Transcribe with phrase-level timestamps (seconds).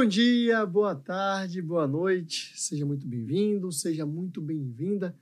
[0.00, 2.58] Bom dia, boa tarde, boa noite.
[2.58, 5.14] Seja muito bem-vindo, seja muito bem-vinda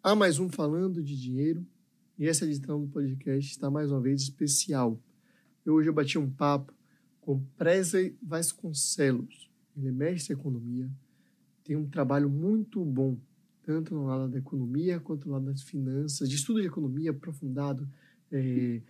[0.00, 1.66] a mais um Falando de Dinheiro.
[2.16, 5.02] E essa edição do podcast está mais uma vez especial.
[5.66, 6.72] Eu hoje eu bati um papo
[7.20, 9.50] com Presley Vasconcelos.
[9.76, 10.88] Ele é mestre em economia,
[11.64, 13.18] tem um trabalho muito bom,
[13.64, 17.90] tanto no lado da economia quanto no lado das finanças, de estudo de economia aprofundado,
[18.30, 18.80] é,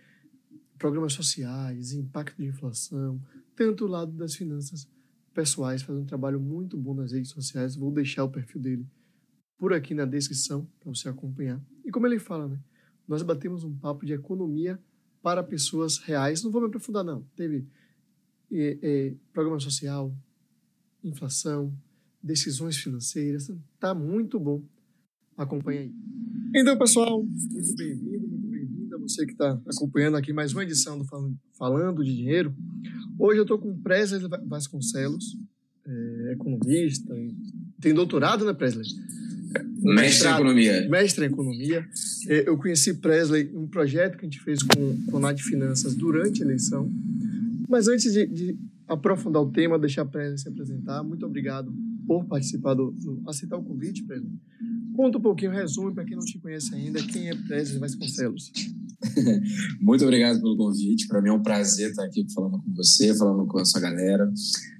[0.77, 3.19] programas sociais, impacto de inflação,
[3.55, 4.87] tanto o lado das finanças
[5.33, 7.75] pessoais, fazendo um trabalho muito bom nas redes sociais.
[7.75, 8.85] Vou deixar o perfil dele
[9.57, 11.61] por aqui na descrição para você acompanhar.
[11.85, 12.59] E como ele fala, né?
[13.07, 14.79] Nós batemos um papo de economia
[15.21, 16.43] para pessoas reais.
[16.43, 17.23] Não vou me aprofundar, não.
[17.35, 17.67] Teve
[18.51, 20.15] é, é, programa social,
[21.03, 21.73] inflação,
[22.21, 23.51] decisões financeiras.
[23.79, 24.63] Tá muito bom.
[25.37, 25.93] Acompanha aí.
[26.55, 28.10] Então, pessoal, muito bem-vindo.
[29.01, 31.05] Você que está acompanhando aqui mais uma edição do
[31.57, 32.53] Falando de Dinheiro.
[33.17, 35.37] Hoje eu estou com o Presley Vasconcelos,
[35.85, 37.13] é, economista,
[37.81, 38.85] tem doutorado, né, Presley?
[39.81, 40.89] Mestre em Economia.
[40.89, 41.89] Mestre em Economia.
[42.27, 45.41] É, eu conheci Presley em um projeto que a gente fez com, com a NAD
[45.41, 46.89] Finanças durante a eleição.
[47.67, 51.73] Mas antes de, de aprofundar o tema, deixar a Presley se apresentar, muito obrigado
[52.05, 54.31] por participar do, do aceitar o convite, Presley.
[54.95, 58.51] Conta um pouquinho, resume para quem não te conhece ainda, quem é Presley Vasconcelos.
[59.81, 61.07] Muito obrigado pelo convite.
[61.07, 64.31] Para mim é um prazer estar aqui falando com você, falando com a sua galera.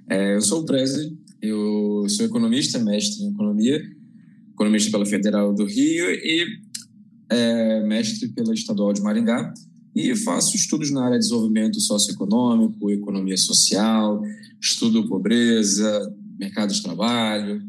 [0.08, 3.82] É, eu sou o Presley, eu sou economista, mestre em economia,
[4.52, 6.46] economista pela Federal do Rio e
[7.30, 9.52] é, mestre pela Estadual de Maringá.
[9.94, 14.22] E faço estudos na área de desenvolvimento socioeconômico, economia social,
[14.58, 17.62] estudo pobreza, mercado de trabalho,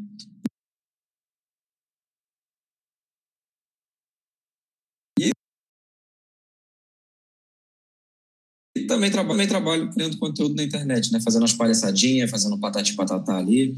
[8.86, 11.20] também, tra também trabalho criando conteúdo na internet, né?
[11.20, 13.76] Fazendo umas palhaçadinhas, fazendo patati patatá ali,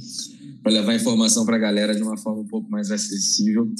[0.63, 3.71] para levar informação para a galera de uma forma um pouco mais acessível,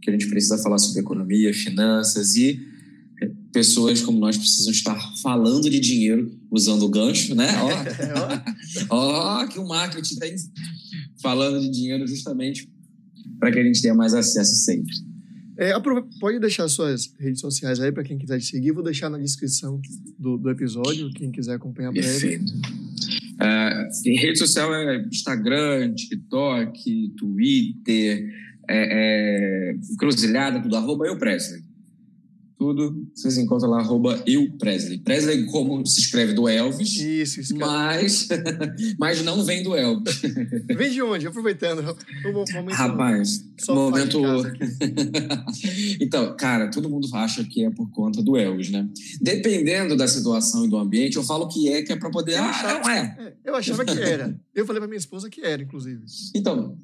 [0.00, 2.60] que a gente precisa falar sobre economia, finanças e
[3.22, 7.48] é, pessoas como nós precisam estar falando de dinheiro usando o gancho, né?
[8.88, 10.26] Ó, oh, que o marketing está
[11.22, 12.68] falando de dinheiro justamente
[13.38, 15.09] para que a gente tenha mais acesso sempre.
[15.60, 15.72] É,
[16.18, 18.72] pode deixar suas redes sociais aí para quem quiser te seguir.
[18.72, 19.78] Vou deixar na descrição
[20.18, 22.50] do, do episódio, quem quiser acompanhar Perfeito.
[23.34, 28.26] Uh, rede social é Instagram, TikTok, Twitter,
[28.66, 31.69] é, é, Cruzilhada, tudo, arroba eu Presley
[32.60, 34.98] tudo, vocês encontram lá, arroba eu Presley.
[34.98, 36.94] Presley como se escreve do Elvis.
[36.94, 37.56] Isso, isso.
[37.56, 38.28] Mas,
[39.00, 40.20] mas não vem do Elvis.
[40.66, 41.26] Vem de onde?
[41.26, 41.96] Aproveitando.
[42.22, 44.20] Momento, Rapaz, momento...
[45.98, 48.86] então, cara, todo mundo acha que é por conta do Elvis, né?
[49.22, 52.34] Dependendo da situação e do ambiente, eu falo que é, que é para poder...
[52.34, 53.16] Eu ah, achava, não é.
[53.20, 53.32] é.
[53.42, 54.38] Eu achava que era.
[54.54, 56.02] Eu falei pra minha esposa que era, inclusive.
[56.34, 56.76] Então,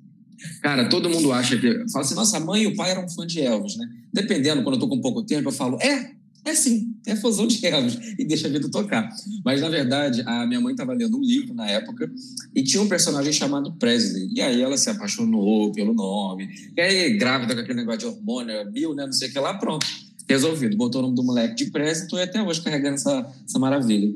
[0.62, 1.84] Cara, todo mundo acha que.
[1.90, 3.88] Fala assim, nossa, a mãe e o pai eram fã de Elvis, né?
[4.12, 6.12] Dependendo, quando eu tô com pouco tempo, eu falo, é,
[6.44, 9.08] é sim, é fãzão de Elvis, e deixa a vida tocar.
[9.44, 12.10] Mas, na verdade, a minha mãe estava lendo um livro na época
[12.54, 14.28] e tinha um personagem chamado Presley.
[14.32, 16.48] E aí ela se apaixonou pelo nome.
[16.76, 19.06] E aí, grávida com aquele negócio de hormônio, mil, né?
[19.06, 19.86] Não sei o que lá, pronto.
[20.28, 20.76] Resolvido.
[20.76, 24.14] Botou o nome do moleque de Presley e tô até hoje carregando essa, essa maravilha.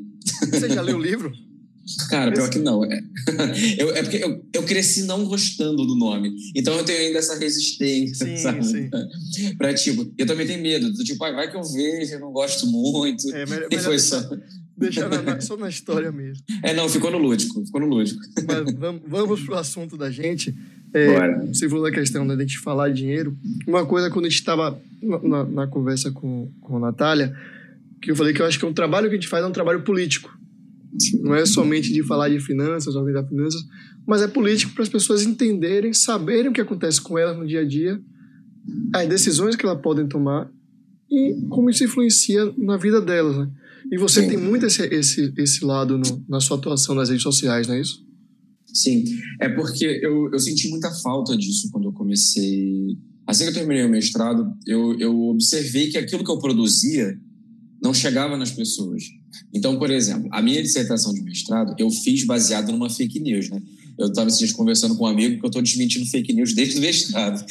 [0.50, 1.32] Você já leu o livro?
[2.08, 2.84] Cara, pior que não.
[2.84, 3.02] É,
[3.78, 6.34] eu, é porque eu, eu cresci não gostando do nome.
[6.54, 8.64] Então eu tenho ainda essa resistência, sim, sabe?
[8.64, 8.90] Sim.
[9.56, 10.92] Pra, tipo, eu também tenho medo.
[11.04, 13.34] Tipo, ah, vai que eu vejo, eu não gosto muito.
[13.34, 14.20] É, melhor, e foi só.
[14.76, 16.42] Deixar na, só na história mesmo.
[16.62, 17.64] É, não, ficou no lúdico.
[17.64, 18.20] Ficou no lúdico.
[18.46, 20.54] Mas vamos, vamos pro assunto da gente.
[20.92, 23.36] É, você falou da questão né, de a gente falar de dinheiro.
[23.66, 27.36] Uma coisa, quando a gente estava na, na, conversa com, com a Natália,
[28.00, 29.52] que eu falei que eu acho que o trabalho que a gente faz é um
[29.52, 30.36] trabalho político.
[31.20, 33.60] Não é somente de falar de finanças, organizar finanças,
[34.06, 37.60] mas é político para as pessoas entenderem, saberem o que acontece com elas no dia
[37.60, 38.00] a dia,
[38.94, 40.50] as decisões que elas podem tomar
[41.10, 43.36] e como isso influencia na vida delas.
[43.36, 43.50] Né?
[43.90, 44.28] E você Sim.
[44.28, 47.80] tem muito esse, esse, esse lado no, na sua atuação nas redes sociais, não é
[47.80, 48.04] isso?
[48.72, 49.04] Sim,
[49.40, 52.96] é porque eu, eu senti muita falta disso quando eu comecei.
[53.26, 57.18] Assim que eu terminei o mestrado, eu, eu observei que aquilo que eu produzia
[57.82, 59.02] não chegava nas pessoas.
[59.52, 63.60] Então, por exemplo, a minha dissertação de mestrado eu fiz baseado numa fake news, né?
[63.98, 66.78] Eu estava esses dias conversando com um amigo que eu estou desmentindo fake news desde
[66.78, 67.44] o mestrado.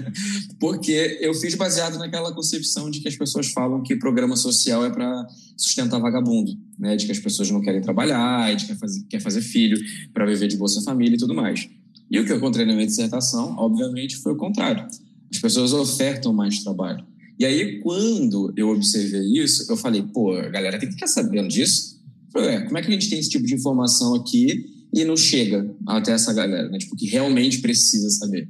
[0.58, 4.88] Porque eu fiz baseado naquela concepção de que as pessoas falam que programa social é
[4.88, 5.26] para
[5.58, 6.96] sustentar vagabundo, né?
[6.96, 9.78] De que as pessoas não querem trabalhar, de que fazer, quer fazer filho
[10.14, 11.68] para viver de Bolsa Família e tudo mais.
[12.10, 14.86] E o que eu encontrei na minha dissertação, obviamente, foi o contrário.
[15.30, 17.04] As pessoas ofertam mais trabalho.
[17.40, 21.48] E aí, quando eu observei isso, eu falei, pô, a galera tem que ficar sabendo
[21.48, 21.98] disso.
[22.30, 25.16] Falei, é, como é que a gente tem esse tipo de informação aqui e não
[25.16, 26.76] chega até essa galera, né?
[26.76, 28.46] Tipo, que realmente precisa saber.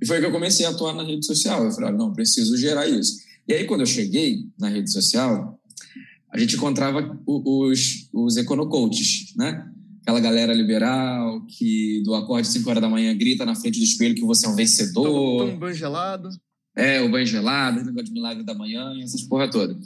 [0.00, 1.64] E foi que eu comecei a atuar na rede social.
[1.64, 3.16] Eu falei, não, preciso gerar isso.
[3.48, 5.58] E aí, quando eu cheguei na rede social,
[6.30, 9.68] a gente encontrava os, os econocoaches, né?
[10.02, 14.14] Aquela galera liberal que do acorde 5 horas da manhã grita na frente do espelho
[14.14, 15.38] que você é um vencedor.
[15.38, 16.28] Toma um banho gelado.
[16.74, 19.76] É, o banho gelado, o negócio de milagre da manhã, essas porra toda.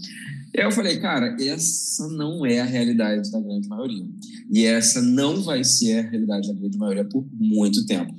[0.55, 4.07] Eu falei, cara, essa não é a realidade da grande maioria.
[4.51, 8.15] E essa não vai ser a realidade da grande maioria por muito tempo.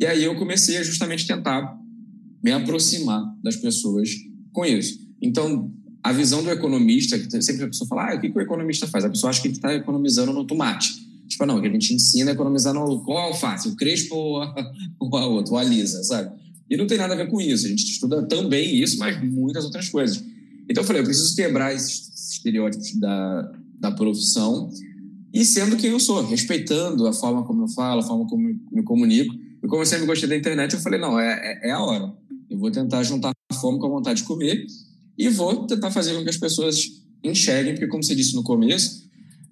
[0.00, 1.78] E aí eu comecei a justamente tentar
[2.42, 4.10] me aproximar das pessoas
[4.52, 4.98] com isso.
[5.20, 5.70] Então,
[6.02, 8.86] a visão do economista, que sempre a pessoa fala, ah, o que, que o economista
[8.86, 9.04] faz?
[9.04, 11.06] A pessoa acha que ele está economizando no tomate.
[11.28, 14.54] Tipo, não, que a gente ensina a economizar no qual alface, o crespo ou a,
[15.00, 15.64] ou a outra,
[16.04, 16.45] sabe?
[16.68, 17.66] E não tem nada a ver com isso.
[17.66, 20.22] A gente estuda também isso, mas muitas outras coisas.
[20.68, 24.70] Então eu falei, eu preciso quebrar esses estereótipos da, da profissão
[25.32, 28.56] e sendo quem eu sou, respeitando a forma como eu falo, a forma como eu
[28.72, 29.34] me comunico.
[29.62, 32.12] E como eu sempre gostei da internet, eu falei, não, é, é, é a hora.
[32.48, 34.66] Eu vou tentar juntar a fome com a vontade de comer
[35.18, 39.05] e vou tentar fazer com que as pessoas enxerguem, porque como você disse no começo,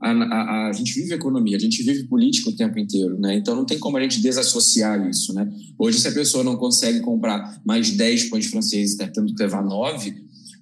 [0.04, 3.36] a, a, a, gente vive economia, a gente vive política o tempo inteiro, né?
[3.36, 5.50] Então não tem como a gente desassociar isso, né?
[5.78, 9.64] Hoje, se a pessoa não consegue comprar mais 10 pães franceses, tá tendo que levar
[9.64, 10.14] 9,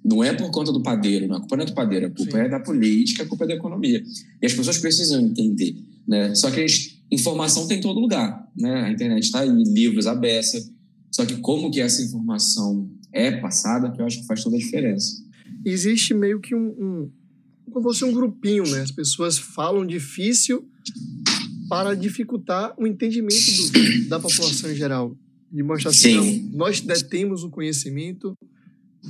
[0.05, 1.37] não é por conta do padeiro, não.
[1.37, 2.39] a culpa não é do padeiro, a culpa Sim.
[2.39, 4.03] é da política, a culpa é da economia.
[4.41, 6.35] E as pessoas precisam entender, né?
[6.37, 8.85] Só que a gente, informação tem em todo lugar, né?
[8.85, 10.65] A internet está aí, livros, a beça.
[11.11, 14.59] Só que como que essa informação é passada, que eu acho que faz toda a
[14.59, 15.23] diferença.
[15.65, 17.11] Existe meio que um, um
[17.73, 18.83] como fosse um grupinho, né?
[18.83, 20.69] As pessoas falam difícil
[21.69, 25.17] para dificultar o entendimento do, da população em geral.
[25.53, 26.15] E mostrar assim,
[26.51, 28.35] não, nós detemos o conhecimento,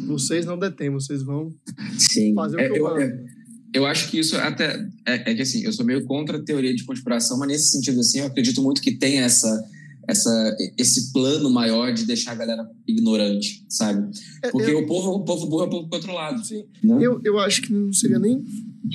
[0.06, 1.54] vocês não detêm, vocês vão
[1.98, 2.34] Sim.
[2.34, 3.26] fazer o que é, eu, eu,
[3.74, 4.74] eu acho que isso até
[5.06, 8.00] é, é, que assim, eu sou meio contra a teoria de conspiração, mas nesse sentido
[8.00, 9.62] assim, eu acredito muito que tem essa
[10.08, 14.10] essa esse plano maior de deixar a galera ignorante, sabe?
[14.42, 16.44] É, Porque eu, o povo, o povo burro é o povo pro outro lado.
[16.44, 16.64] Sim.
[16.82, 16.98] Né?
[17.00, 18.44] Eu, eu acho que não seria nem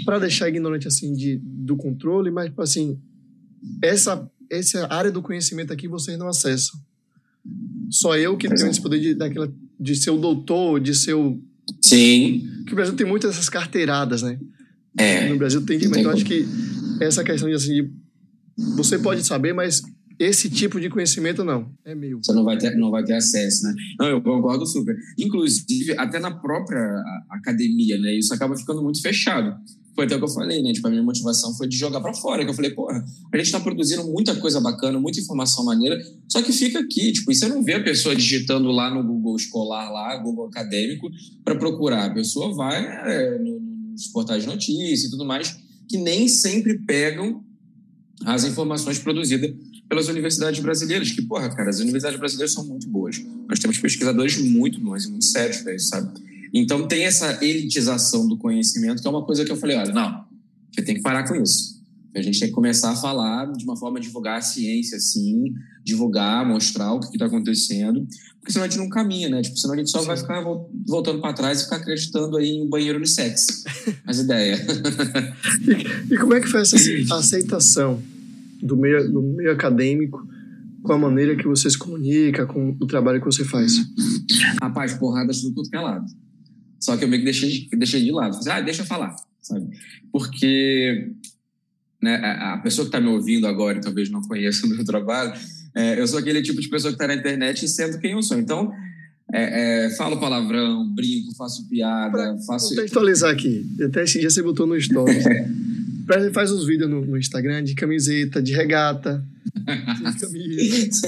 [0.06, 3.00] para deixar ignorante assim de do controle, mas tipo assim,
[3.82, 6.80] essa essa área do conhecimento aqui vocês não acessam.
[7.90, 11.42] Só eu que tenho esse poder de daquela de ser o doutor, de ser o.
[11.82, 12.48] Sim.
[12.66, 14.40] Que o Brasil tem muitas dessas carteiradas, né?
[14.98, 15.30] É.
[15.30, 16.46] No Brasil tem, mas eu acho que
[17.00, 17.90] essa questão de assim,
[18.76, 19.82] você pode saber, mas
[20.20, 22.20] esse tipo de conhecimento não, é meu.
[22.24, 23.74] Você não vai ter, não vai ter acesso, né?
[24.00, 24.96] Não, eu concordo super.
[25.18, 28.16] Inclusive, até na própria academia, né?
[28.16, 29.56] Isso acaba ficando muito fechado
[29.98, 30.72] foi até o que eu falei, né?
[30.72, 32.46] Tipo, a minha motivação foi de jogar para fora.
[32.46, 33.04] Que eu falei, porra,
[33.34, 36.00] a gente tá produzindo muita coisa bacana, muita informação maneira,
[36.30, 39.36] só que fica aqui, tipo, e você não vê a pessoa digitando lá no Google
[39.36, 41.10] escolar, lá, Google acadêmico,
[41.44, 42.06] para procurar.
[42.06, 45.58] A pessoa vai é, nos portais de notícia e tudo mais,
[45.90, 47.44] que nem sempre pegam
[48.24, 49.52] as informações produzidas
[49.88, 53.22] pelas universidades brasileiras, que, porra, cara, as universidades brasileiras são muito boas.
[53.48, 56.12] Nós temos pesquisadores muito bons e muito sérios para isso, sabe?
[56.54, 60.26] Então tem essa elitização do conhecimento, que é uma coisa que eu falei, olha, não,
[60.74, 61.78] você tem que parar com isso.
[62.16, 65.54] A gente tem que começar a falar de uma forma divulgar a ciência, sim,
[65.84, 68.08] divulgar, mostrar o que está acontecendo,
[68.40, 69.42] porque senão a gente não caminha, né?
[69.42, 70.08] Tipo, senão a gente só sim.
[70.08, 70.44] vai ficar
[70.88, 73.64] voltando para trás e ficar acreditando aí em um banheiro unissex.
[74.06, 74.62] As ideias.
[76.10, 76.76] e, e como é que foi essa
[77.16, 78.02] aceitação
[78.62, 80.28] do meio, do meio acadêmico
[80.84, 83.74] com a maneira que você se comunica, com o trabalho que você faz?
[84.62, 86.06] Rapaz, porradas tudo que é lado.
[86.80, 88.38] Só que eu meio que deixei, deixei de lado.
[88.38, 89.68] Falei, ah, deixa eu falar, sabe?
[90.12, 91.12] Porque
[92.02, 95.34] né, a pessoa que está me ouvindo agora e talvez não conheça o meu trabalho,
[95.76, 98.38] é, eu sou aquele tipo de pessoa que está na internet sendo quem eu sou.
[98.38, 98.72] Então,
[99.34, 102.70] é, é, falo palavrão, brinco, faço piada, pra faço...
[102.70, 105.24] contextualizar aqui, até esse dia você botou no stories.
[106.10, 111.08] Ele faz uns vídeos no, no, Instagram de camiseta, de regata, de camisa.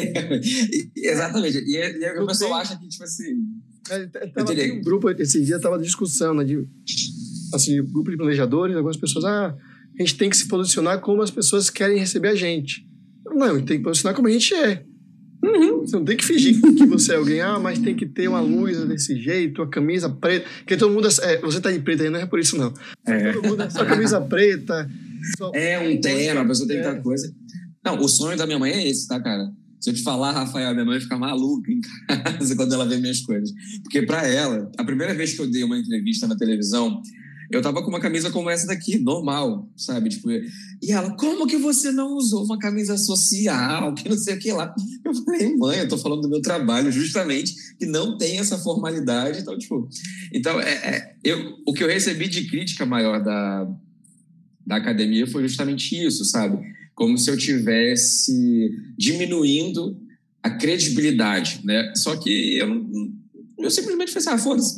[0.95, 1.57] Exatamente.
[1.59, 5.79] E, e a pessoa acha que, tipo assim é, tava, um grupo, esse dia tava
[5.79, 6.43] discussão, né?
[6.43, 6.65] De,
[7.53, 9.55] assim, grupo de planejadores, algumas pessoas, ah,
[9.97, 12.87] a gente tem que se posicionar como as pessoas querem receber a gente.
[13.25, 14.85] Não, a gente tem que posicionar como a gente é.
[15.41, 15.79] Uhum.
[15.81, 18.41] Você não tem que fingir que você é alguém, ah, mas tem que ter uma
[18.41, 20.45] luz desse jeito, a camisa preta.
[20.59, 21.07] Porque todo mundo.
[21.07, 22.73] É, você tá de preta aí, não é por isso, não.
[23.05, 23.31] É.
[23.31, 24.89] Todo mundo é só camisa preta.
[25.37, 25.51] Só...
[25.53, 26.95] É um tema, a pessoa tem que é.
[26.95, 27.33] coisa.
[27.83, 29.49] Não, o sonho da minha mãe é esse, tá, cara?
[29.79, 33.21] Se eu te falar, Rafael, minha mãe fica maluca em casa quando ela vê minhas
[33.21, 33.49] coisas.
[33.83, 37.01] Porque para ela, a primeira vez que eu dei uma entrevista na televisão,
[37.51, 40.09] eu tava com uma camisa como essa daqui, normal, sabe?
[40.09, 44.39] Tipo, e ela, como que você não usou uma camisa social, que não sei o
[44.39, 44.73] que lá?
[45.03, 49.39] Eu falei, mãe, eu tô falando do meu trabalho, justamente, que não tem essa formalidade.
[49.39, 49.87] Então, tipo,
[50.33, 53.67] então, é, é eu, o que eu recebi de crítica maior da,
[54.65, 56.59] da academia foi justamente isso, sabe?
[56.99, 59.97] como se eu tivesse diminuindo
[60.43, 61.93] a credibilidade, né?
[61.95, 62.85] Só que eu,
[63.57, 64.77] eu simplesmente falei assim, ah, foda-se.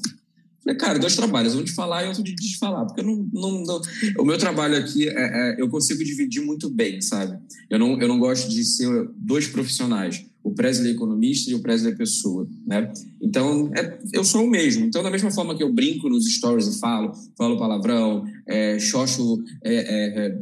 [0.63, 3.63] Falei, cara, dois trabalhos, um de falar e outro de desfalar, porque eu não, não,
[3.63, 3.81] não,
[4.19, 7.39] o meu trabalho aqui, é, é, eu consigo dividir muito bem, sabe?
[7.67, 11.95] Eu não, eu não gosto de ser dois profissionais, o Presley economista e o Presley
[11.95, 12.93] pessoa, né?
[13.19, 14.85] Então, é, eu sou o mesmo.
[14.85, 19.43] Então, da mesma forma que eu brinco nos stories e falo, falo palavrão, é, xoxo
[19.63, 20.37] é, é,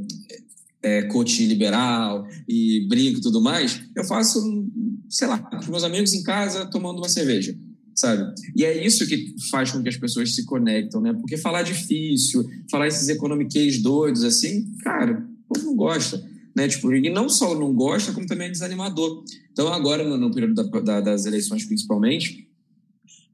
[0.83, 4.67] é, coach liberal e brinco e tudo mais, eu faço,
[5.09, 7.55] sei lá, com meus amigos em casa tomando uma cerveja
[7.99, 8.33] sabe?
[8.55, 11.13] E é isso que faz com que as pessoas se conectam, né?
[11.13, 16.23] Porque falar difícil, falar esses economiquês doidos, assim, cara, o povo não gosta,
[16.55, 16.67] né?
[16.67, 19.23] Tipo, e não só não gosta, como também é desanimador.
[19.51, 22.47] Então, agora, no, no período da, da, das eleições, principalmente,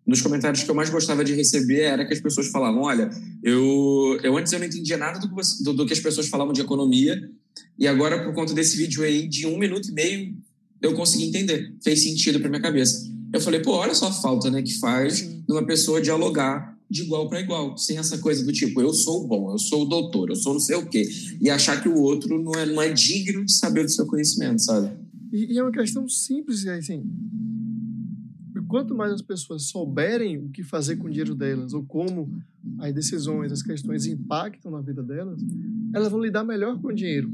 [0.06, 3.10] nos comentários que eu mais gostava de receber era que as pessoas falavam, olha,
[3.44, 5.28] eu, eu antes eu não entendia nada do,
[5.64, 7.30] do, do que as pessoas falavam de economia,
[7.78, 10.36] e agora, por conta desse vídeo aí, de um minuto e meio,
[10.82, 11.74] eu consegui entender.
[11.84, 13.15] Fez sentido para minha cabeça.
[13.34, 17.02] Eu falei, pô, olha só a falta né, que faz de uma pessoa dialogar de
[17.02, 20.30] igual para igual, sem essa coisa do tipo, eu sou bom, eu sou o doutor,
[20.30, 21.04] eu sou não sei o quê,
[21.42, 24.62] e achar que o outro não é, não é digno de saber do seu conhecimento,
[24.62, 24.92] sabe?
[25.34, 27.04] E, e é uma questão simples, assim,
[28.68, 32.30] quanto mais as pessoas souberem o que fazer com o dinheiro delas, ou como
[32.80, 35.40] as decisões, as questões impactam na vida delas,
[35.94, 37.32] elas vão lidar melhor com o dinheiro.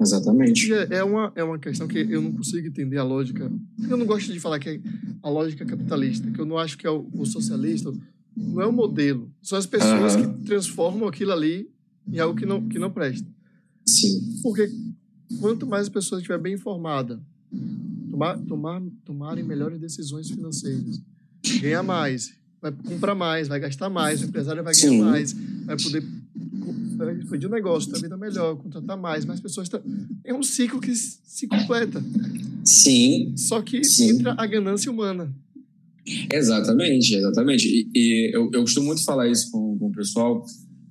[0.00, 0.72] Exatamente.
[0.72, 3.50] É, é uma, é uma questão que eu não consigo entender a lógica.
[3.88, 4.80] Eu não gosto de falar que é
[5.22, 7.92] a lógica capitalista, que eu não acho que é o, o socialista.
[8.36, 9.32] Não é o modelo.
[9.42, 10.34] São as pessoas uhum.
[10.34, 11.70] que transformam aquilo ali
[12.06, 13.26] em algo que não, que não presta.
[13.86, 14.40] Sim.
[14.42, 14.70] Porque
[15.40, 17.18] quanto mais as pessoas estiver bem informadas,
[18.10, 21.00] tomar, tomar, tomarem melhores decisões financeiras,
[21.60, 25.00] ganhar mais, vai comprar mais, vai gastar mais, o empresário vai ganhar Sim.
[25.00, 26.02] mais, vai poder
[27.18, 29.68] expandir o negócio, ter vida melhor, contratar mais, mais pessoas.
[29.68, 29.80] Tá...
[30.24, 32.02] É um ciclo que se completa.
[32.64, 33.32] Sim.
[33.36, 34.10] Só que sim.
[34.10, 35.32] entra a ganância humana.
[36.32, 37.66] Exatamente, exatamente.
[37.66, 40.44] E, e eu, eu, costumo muito falar isso com, com o pessoal,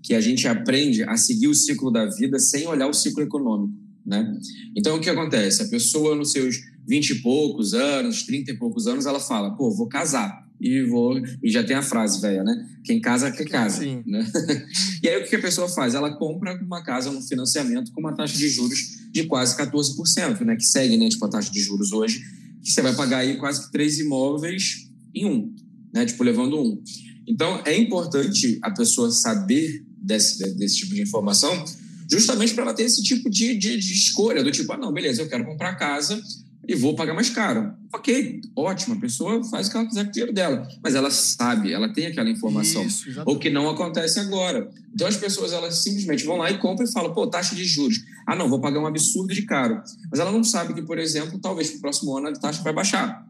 [0.03, 3.73] que a gente aprende a seguir o ciclo da vida sem olhar o ciclo econômico,
[4.05, 4.37] né?
[4.75, 5.63] Então, o que acontece?
[5.63, 6.57] A pessoa, nos seus
[6.87, 11.21] 20 e poucos anos, 30 e poucos anos, ela fala, pô, vou casar e vou
[11.43, 12.67] e já tem a frase velha, né?
[12.83, 14.03] Quem casa quer casa, Sim.
[14.05, 14.25] né?
[15.03, 15.93] e aí o que a pessoa faz?
[15.93, 18.79] Ela compra uma casa no financiamento com uma taxa de juros
[19.11, 20.55] de quase 14%, né?
[20.55, 22.23] Que segue, né, tipo a taxa de juros hoje,
[22.63, 25.55] que você vai pagar aí quase que três imóveis em um,
[25.93, 26.05] né?
[26.05, 26.81] Tipo levando um.
[27.27, 31.65] Então é importante a pessoa saber desse, desse tipo de informação,
[32.09, 35.21] justamente para ela ter esse tipo de, de, de escolha do tipo, ah, não, beleza,
[35.21, 36.21] eu quero comprar casa
[36.67, 37.73] e vou pagar mais caro.
[37.93, 41.09] Ok, ótimo, a pessoa faz o que ela quiser com o dinheiro dela, mas ela
[41.09, 44.69] sabe, ela tem aquela informação, Isso, o que não acontece agora.
[44.93, 48.03] Então as pessoas elas simplesmente vão lá e compram e falam, pô, taxa de juros.
[48.27, 49.81] Ah, não, vou pagar um absurdo de caro.
[50.09, 52.73] Mas ela não sabe que, por exemplo, talvez para o próximo ano a taxa vai
[52.73, 53.27] baixar.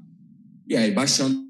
[0.68, 1.46] E aí, baixando.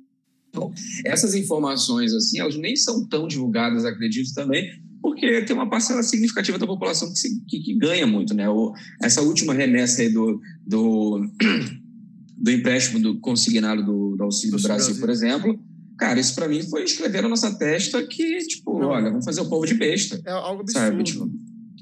[0.49, 0.73] Então,
[1.05, 6.57] essas informações, assim, elas nem são tão divulgadas, acredito também, porque tem uma parcela significativa
[6.57, 8.49] da população que, se, que, que ganha muito, né?
[8.49, 11.29] O, essa última remessa aí do, do,
[12.35, 15.59] do empréstimo do consignado do, do Auxílio do Brasil, Brasil, por exemplo,
[15.95, 18.87] cara, isso para mim foi escrever na nossa testa que, tipo, Não.
[18.87, 20.19] olha, vamos fazer o povo de besta.
[20.25, 20.87] É algo absurdo.
[20.87, 21.03] Sabe?
[21.03, 21.31] Tipo,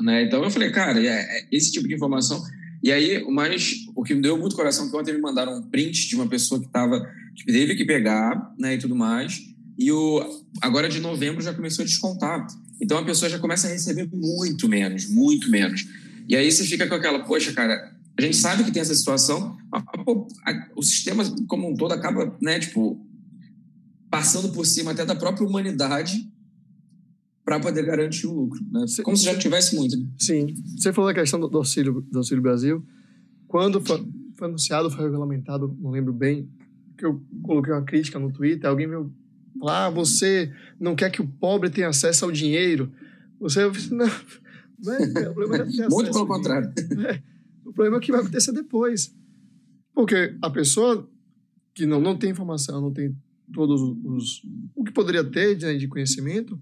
[0.02, 0.24] né?
[0.24, 2.44] Então eu falei, cara, é, é esse tipo de informação.
[2.84, 5.62] E aí, o mais, o que me deu muito coração, que ontem me mandaram um
[5.62, 7.02] print de uma pessoa que tava,
[7.38, 9.40] que teve que pegar, né, e tudo mais.
[9.80, 10.22] E o,
[10.62, 12.46] agora de novembro já começou a descontar.
[12.84, 15.88] Então a pessoa já começa a receber muito menos, muito menos.
[16.28, 19.58] E aí você fica com aquela, poxa, cara, a gente sabe que tem essa situação,
[20.76, 23.02] o sistema como um todo acaba, né, tipo,
[24.12, 26.30] passando por cima até da própria humanidade
[27.46, 28.86] para poder garantir o lucro, né?
[29.02, 29.98] Como se já tivesse muito.
[29.98, 30.06] Né?
[30.18, 30.54] Sim.
[30.78, 32.86] Você falou da questão do auxílio, do auxílio Brasil.
[33.48, 36.50] Quando foi, foi anunciado, foi regulamentado, não lembro bem,
[36.98, 39.10] que eu coloquei uma crítica no Twitter, alguém me
[39.62, 42.92] ah, você não quer que o pobre tenha acesso ao dinheiro.
[43.40, 44.10] Você não,
[44.80, 46.72] não é, o problema é Muito pelo contrário.
[47.08, 47.22] É,
[47.66, 49.14] o problema é o que vai acontecer depois.
[49.94, 51.08] Porque a pessoa
[51.74, 53.16] que não, não tem informação, não tem
[53.54, 54.42] todos os.
[54.76, 56.60] o que poderia ter de, né, de conhecimento,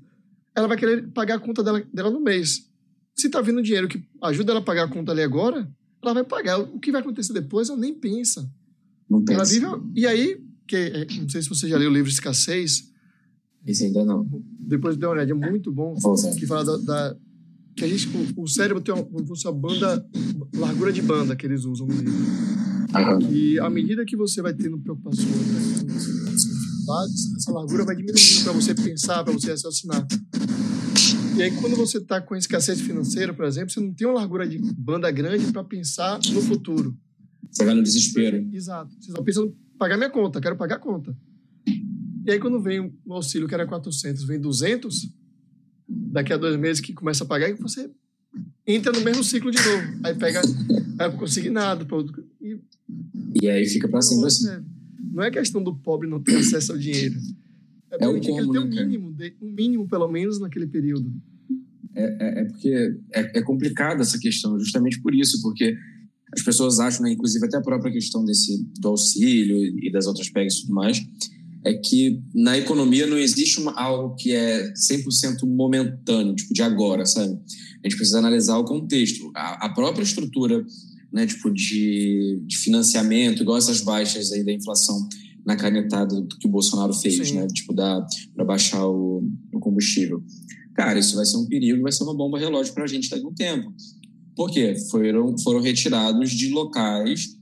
[0.56, 2.70] ela vai querer pagar a conta dela, dela no mês.
[3.16, 5.70] Se está vindo dinheiro que ajuda ela a pagar a conta ali agora,
[6.02, 6.60] ela vai pagar.
[6.60, 8.50] O que vai acontecer depois, ela nem pensa.
[9.10, 9.34] Não pensa.
[9.34, 10.44] Ela vive, e aí,
[10.76, 12.92] é, não sei se você já leu o livro Escassez,
[13.66, 14.28] esse ainda não.
[14.60, 15.96] Depois dê uma olhada, é muito bom.
[16.38, 17.18] Que fala da, da,
[17.76, 20.06] que a gente, o, o cérebro tem uma, uma banda,
[20.56, 22.14] largura de banda que eles usam no livro.
[22.14, 23.32] Uhum.
[23.32, 25.86] E à medida que você vai tendo preocupações, né,
[27.38, 30.06] essa largura vai diminuindo para você pensar, para você raciocinar.
[31.38, 34.48] E aí, quando você está com escassez financeira, por exemplo, você não tem uma largura
[34.48, 36.98] de banda grande para pensar no futuro.
[37.50, 38.50] Você vai no desespero.
[38.54, 38.92] Exato.
[39.00, 41.18] Você só pensa em pagar minha conta, quero pagar a conta.
[42.24, 45.12] E aí, quando vem o auxílio que era 400, vem 200,
[45.90, 47.90] daqui a dois meses que começa a pagar, e você
[48.68, 50.00] entra no mesmo ciclo de novo.
[50.04, 50.40] Aí pega,
[51.00, 51.84] aí não consegui nada.
[52.40, 52.60] E,
[53.42, 54.64] e aí fica para cima assim.
[55.12, 57.16] Não é questão do pobre não ter acesso ao dinheiro.
[57.90, 60.68] É, é o como, que ele tem um né, mínimo, um mínimo, pelo menos, naquele
[60.68, 61.12] período.
[61.96, 65.76] É, é, é porque é, é complicada essa questão, justamente por isso, porque
[66.34, 70.30] as pessoas acham, né, inclusive até a própria questão desse do auxílio e das outras
[70.30, 71.04] pegas e tudo mais,
[71.64, 77.06] é que na economia não existe uma, algo que é 100% momentâneo, tipo de agora,
[77.06, 77.34] sabe?
[77.84, 79.32] A gente precisa analisar o contexto.
[79.36, 80.66] A, a própria estrutura
[81.12, 85.08] né, tipo de, de, financiamento, igual essas baixas aí da inflação
[85.46, 87.36] na canetada que o Bolsonaro fez, Sim.
[87.36, 87.48] né?
[87.48, 90.24] Tipo, para baixar o, o, combustível.
[90.74, 93.26] Cara, isso vai ser um perigo, vai ser uma bomba relógio para a gente daqui
[93.26, 93.74] a um tempo.
[94.36, 94.76] Por quê?
[94.90, 97.38] Foram, foram retirados de locais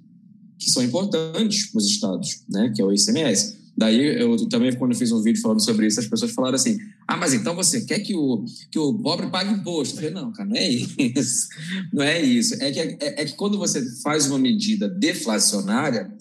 [0.57, 2.71] que são importantes para os estados, né?
[2.75, 3.57] Que é o ICMS.
[3.77, 6.77] Daí, eu também, quando eu fiz um vídeo falando sobre isso, as pessoas falaram assim:
[7.07, 9.93] ah, mas então você quer que o, que o pobre pague imposto?
[9.93, 11.47] Eu falei: não, cara, não é isso.
[11.93, 12.55] Não é isso.
[12.61, 16.11] É que, é, é que quando você faz uma medida deflacionária,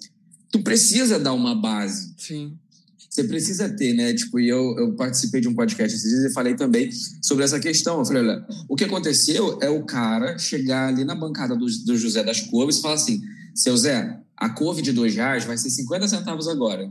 [0.53, 2.15] tu precisa dar uma base.
[2.17, 2.57] Sim.
[3.19, 4.15] Você precisa ter, né?
[4.15, 6.89] Tipo, e eu, eu participei de um podcast esses dias e falei também
[7.21, 7.99] sobre essa questão.
[7.99, 11.97] Eu falei: olha, o que aconteceu é o cara chegar ali na bancada do, do
[11.97, 13.21] José das Couves e falar assim:
[13.53, 16.89] seu Zé, a couve de dois reais vai ser 50 centavos agora.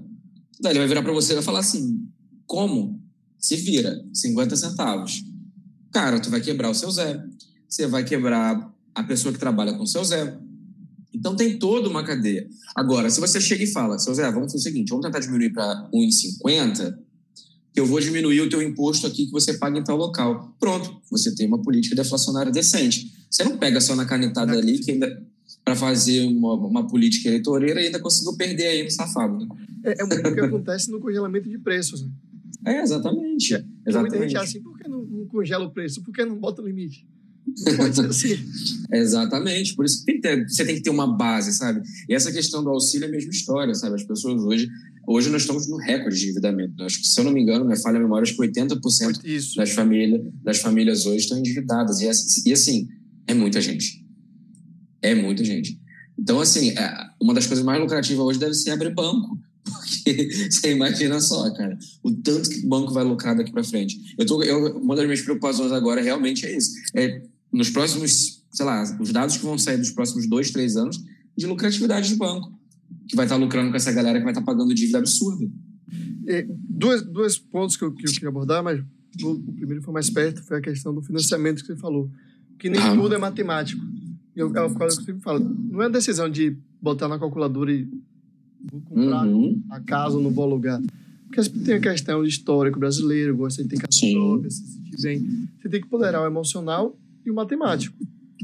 [0.60, 2.06] Daí ele vai virar para você e vai falar assim:
[2.46, 3.02] como?
[3.40, 5.24] Se vira, 50 centavos.
[5.94, 7.24] Cara, tu vai quebrar o seu Zé.
[7.70, 10.38] Você vai quebrar a pessoa que trabalha com o seu Zé.
[11.18, 12.48] Então tem toda uma cadeia.
[12.76, 15.52] Agora, se você chega e fala, seu Zé, vamos fazer o seguinte, vamos tentar diminuir
[15.52, 16.98] para 1,50,
[17.74, 20.56] que eu vou diminuir o teu imposto aqui que você paga em tal local.
[20.60, 23.12] Pronto, você tem uma política deflacionária decente.
[23.30, 25.26] Você não pega só na canetada ali que ainda
[25.64, 29.38] para fazer uma, uma, política eleitoreira e ainda conseguiu perder aí no safado.
[29.38, 29.48] Né?
[29.84, 32.04] É, é o que acontece no congelamento de preços.
[32.04, 32.10] Né?
[32.66, 33.54] É, exatamente.
[33.54, 34.18] É, exatamente.
[34.18, 36.02] Muita gente assim, por que não, não congela o preço?
[36.04, 37.06] Por que não bota o limite?
[37.78, 38.38] Pode ser assim.
[38.92, 41.82] Exatamente, por isso que tem ter, você tem que ter uma base, sabe?
[42.08, 43.96] E essa questão do auxílio é a mesma história, sabe?
[43.96, 44.68] As pessoas hoje,
[45.08, 46.84] hoje nós estamos no recorde de endividamento.
[46.84, 49.56] Acho que, se eu não me engano, minha falha memória, acho que 80% isso.
[49.56, 52.02] das famílias, das famílias hoje estão endividadas.
[52.02, 52.88] E, e assim,
[53.26, 54.06] é muita gente.
[55.02, 55.80] É muita gente.
[56.18, 59.38] Então, assim, é, uma das coisas mais lucrativas hoje deve ser abrir banco.
[59.64, 64.16] Porque você imagina só, cara, o tanto que o banco vai lucrar daqui para frente.
[64.18, 66.72] Eu tô, eu, uma das minhas preocupações agora realmente é isso.
[66.96, 71.02] É, nos próximos, sei lá, os dados que vão sair dos próximos dois, três anos
[71.36, 72.52] de lucratividade de banco,
[73.08, 75.48] que vai estar tá lucrando com essa galera que vai estar tá pagando dívida absurda.
[76.28, 78.84] É, dois, dois pontos que eu, que eu queria abordar, mas
[79.24, 82.10] o, o primeiro foi mais perto, foi a questão do financiamento que você falou.
[82.60, 82.96] Que nem ah.
[82.96, 83.82] tudo é matemático.
[84.36, 87.88] Eu, eu, eu sempre falo, não é decisão de botar na calculadora e
[88.72, 89.64] vou comprar uhum.
[89.70, 90.82] a casa ou não vou alugar.
[91.28, 95.50] Porque tem a questão de histórico brasileiro, gosta de ter casa própria, se sentir bem.
[95.60, 97.96] Você tem que ponderar o emocional e o matemático.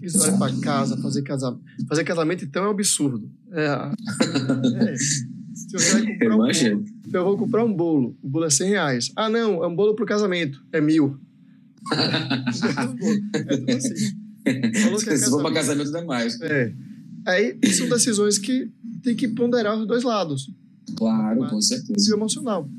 [0.02, 1.64] Isso vai para casa, fazer casamento.
[1.88, 3.32] Fazer casamento, então, é um absurdo.
[3.52, 4.96] É, é.
[4.98, 5.26] Se
[5.74, 5.80] eu,
[6.20, 9.12] comprar um bolo, eu vou comprar um bolo, o bolo é 100 reais.
[9.16, 11.18] Ah, não, é um bolo para o casamento, é mil.
[11.94, 11.98] é
[13.48, 15.18] tudo assim.
[15.18, 16.42] Se for para casamento, não é mais.
[16.42, 16.74] É.
[17.26, 18.70] Aí são decisões que
[19.02, 20.52] tem que ponderar os dois lados.
[20.98, 22.10] Claro, com certeza.
[22.10, 22.70] E emocional.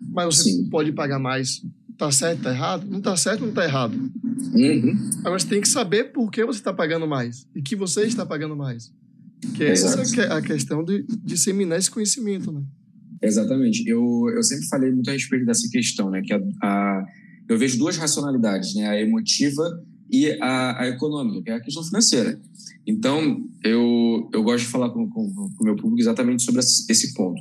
[0.00, 0.70] Mas você Sim.
[0.70, 1.62] pode pagar mais.
[2.02, 2.84] Tá certo, tá errado?
[2.90, 3.94] Não tá certo, não tá errado.
[3.94, 5.10] Uhum.
[5.20, 8.26] Agora você tem que saber por que você está pagando mais e que você está
[8.26, 8.92] pagando mais.
[9.54, 10.00] Que é Exato.
[10.00, 12.60] essa é a questão de disseminar esse conhecimento, né?
[13.22, 13.88] Exatamente.
[13.88, 16.22] Eu, eu sempre falei muito a respeito dessa questão, né?
[16.22, 17.04] Que a, a
[17.48, 18.88] eu vejo duas racionalidades, né?
[18.88, 19.62] A emotiva
[20.10, 22.36] e a, a econômica, que é a questão financeira.
[22.84, 27.40] Então, eu, eu gosto de falar com o meu público exatamente sobre esse ponto.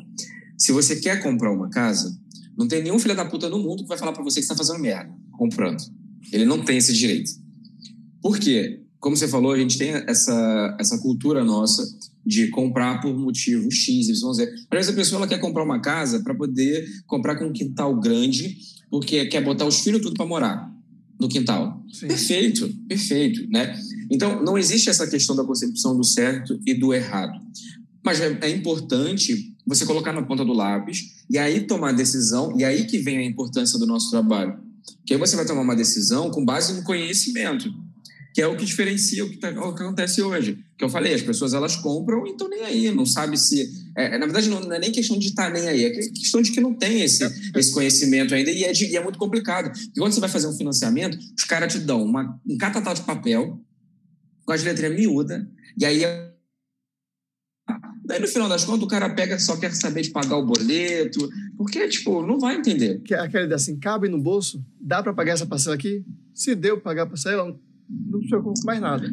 [0.56, 2.21] Se você quer comprar uma casa,
[2.58, 4.56] não tem nenhum filho da puta no mundo que vai falar para você que está
[4.56, 5.12] fazendo merda
[5.42, 5.82] comprando.
[6.32, 7.32] Ele não tem esse direito.
[8.22, 8.84] Por quê?
[9.00, 11.84] Como você falou, a gente tem essa, essa cultura nossa
[12.24, 14.44] de comprar por motivo X, Y, Z.
[14.44, 18.00] Às vezes a pessoa ela quer comprar uma casa para poder comprar com um quintal
[18.00, 18.56] grande,
[18.92, 20.72] porque quer botar os filhos tudo para morar
[21.20, 21.84] no quintal.
[21.92, 22.08] Sim.
[22.08, 23.76] Perfeito, perfeito, né?
[24.12, 27.40] Então, não existe essa questão da concepção do certo e do errado.
[28.04, 32.58] Mas é, é importante você colocar na ponta do lápis e aí tomar a decisão,
[32.58, 34.60] e aí que vem a importância do nosso trabalho.
[35.06, 37.72] Que aí você vai tomar uma decisão com base no conhecimento,
[38.34, 40.58] que é o que diferencia o que, tá, o que acontece hoje.
[40.78, 44.18] Que eu falei, as pessoas elas compram e estão nem aí, não sabe se É,
[44.18, 46.62] na verdade, não, não, é nem questão de estar nem aí, é questão de que
[46.62, 47.24] não tem esse,
[47.56, 49.72] esse conhecimento ainda e é, de, e é muito complicado.
[49.96, 53.02] E quando você vai fazer um financiamento, os caras te dão uma, um catatal de
[53.02, 53.60] papel
[54.46, 55.46] com as letrinhas miúdas,
[55.78, 56.04] e aí
[58.12, 61.30] Daí, no final das contas, o cara pega só quer saber de pagar o boleto,
[61.56, 63.00] porque, tipo, não vai entender.
[63.04, 64.62] Que, aquela ideia assim, cabe no bolso?
[64.82, 66.04] Dá para pagar essa parcela aqui?
[66.36, 67.46] Se deu para pagar a parcela,
[67.90, 69.10] não precisa com mais nada.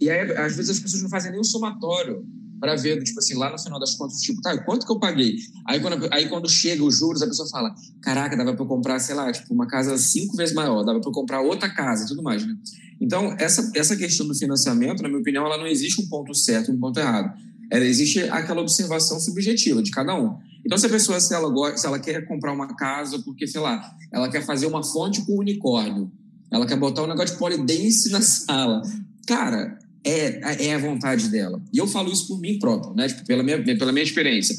[0.00, 2.26] E aí, às vezes, as pessoas não fazem nem o somatório
[2.58, 5.36] para ver, tipo assim, lá no final das contas, tipo, tá, quanto que eu paguei?
[5.64, 8.98] Aí quando, aí quando chega os juros, a pessoa fala, caraca, dava para eu comprar,
[8.98, 12.08] sei lá, tipo, uma casa cinco vezes maior, dava para eu comprar outra casa e
[12.08, 12.56] tudo mais, né?
[13.00, 16.72] Então, essa, essa questão do financiamento, na minha opinião, ela não existe um ponto certo
[16.72, 17.32] e um ponto errado.
[17.70, 20.38] Ela existe aquela observação subjetiva de cada um.
[20.64, 23.60] Então, se a pessoa, se ela, gosta, se ela quer comprar uma casa porque, sei
[23.60, 26.10] lá, ela quer fazer uma fonte com unicórnio,
[26.50, 28.82] ela quer botar um negócio de polidense na sala,
[29.26, 31.60] cara, é, é a vontade dela.
[31.72, 33.08] E eu falo isso por mim próprio, né?
[33.08, 34.56] Tipo, pela, minha, pela minha experiência.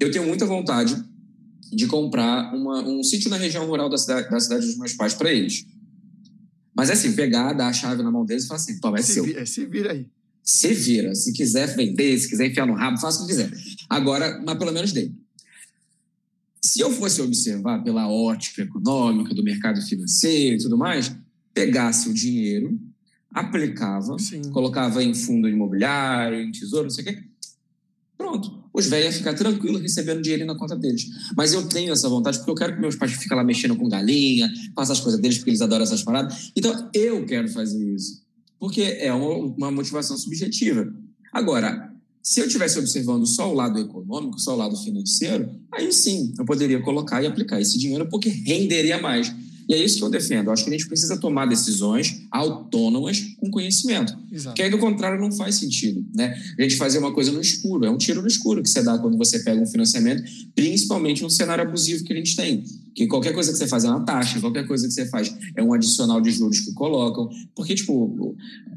[0.00, 0.96] Eu tenho muita vontade
[1.72, 5.14] de comprar uma, um sítio na região rural da cidade, da cidade dos meus pais
[5.14, 5.66] para eles.
[6.74, 9.02] Mas é assim, pegar, dar a chave na mão deles e falar assim, toma, é
[9.02, 9.24] se seu.
[9.24, 10.06] Vira, se vira aí.
[10.48, 11.14] Se vira.
[11.14, 13.50] Se quiser vender, se quiser enfiar no rabo, faça o que quiser.
[13.88, 15.10] Agora, mas pelo menos dê.
[16.62, 21.14] Se eu fosse observar pela ótica econômica do mercado financeiro e tudo mais,
[21.52, 22.78] pegasse o dinheiro
[23.32, 24.42] aplicava, Sim.
[24.50, 27.22] colocava em fundo imobiliário, em tesouro, não sei o quê.
[28.16, 28.64] Pronto.
[28.72, 31.06] Os velhos iam ficar tranquilos recebendo dinheiro na conta deles.
[31.36, 33.88] Mas eu tenho essa vontade porque eu quero que meus pais fiquem lá mexendo com
[33.88, 36.50] galinha, façam as coisas deles porque eles adoram essas paradas.
[36.56, 38.22] Então eu quero fazer isso.
[38.58, 40.92] Porque é uma, uma motivação subjetiva.
[41.32, 41.92] Agora,
[42.22, 46.44] se eu estivesse observando só o lado econômico, só o lado financeiro, aí sim eu
[46.44, 49.34] poderia colocar e aplicar esse dinheiro porque renderia mais.
[49.68, 50.46] E é isso que eu defendo.
[50.46, 54.16] Eu acho que a gente precisa tomar decisões autônomas com conhecimento.
[54.32, 54.54] Exato.
[54.54, 56.02] Porque aí, do contrário, não faz sentido.
[56.14, 56.34] Né?
[56.58, 57.84] A gente fazer uma coisa no escuro.
[57.84, 60.22] É um tiro no escuro que você dá quando você pega um financiamento,
[60.54, 62.64] principalmente no cenário abusivo que a gente tem.
[62.94, 65.62] Que qualquer coisa que você faz é uma taxa, qualquer coisa que você faz é
[65.62, 67.28] um adicional de juros que colocam.
[67.54, 68.36] Porque, tipo, o,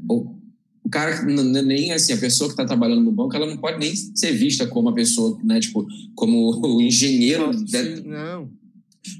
[0.09, 0.35] o,
[0.83, 3.95] o cara, nem assim, a pessoa que está trabalhando no banco, ela não pode nem
[3.95, 7.53] ser vista como a pessoa, né, tipo, como o engenheiro.
[7.53, 8.60] Não, sim, não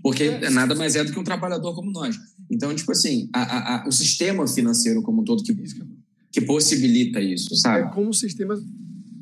[0.01, 0.49] porque é.
[0.49, 2.17] nada mais é do que um trabalhador como nós.
[2.49, 5.55] Então, tipo assim, a, a, a, o sistema financeiro como um todo que,
[6.31, 7.87] que possibilita isso, sabe?
[7.87, 8.61] É como o sistema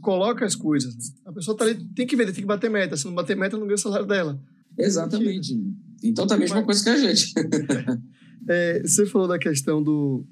[0.01, 0.95] coloca as coisas.
[0.95, 1.01] Né?
[1.25, 2.97] A pessoa tá ali, tem que vender, tem que bater meta.
[2.97, 4.41] Se não bater meta, não ganha o salário dela.
[4.77, 5.57] Exatamente.
[6.03, 7.33] Então tá a mesma coisa que a gente.
[8.47, 10.25] é, você falou da questão do,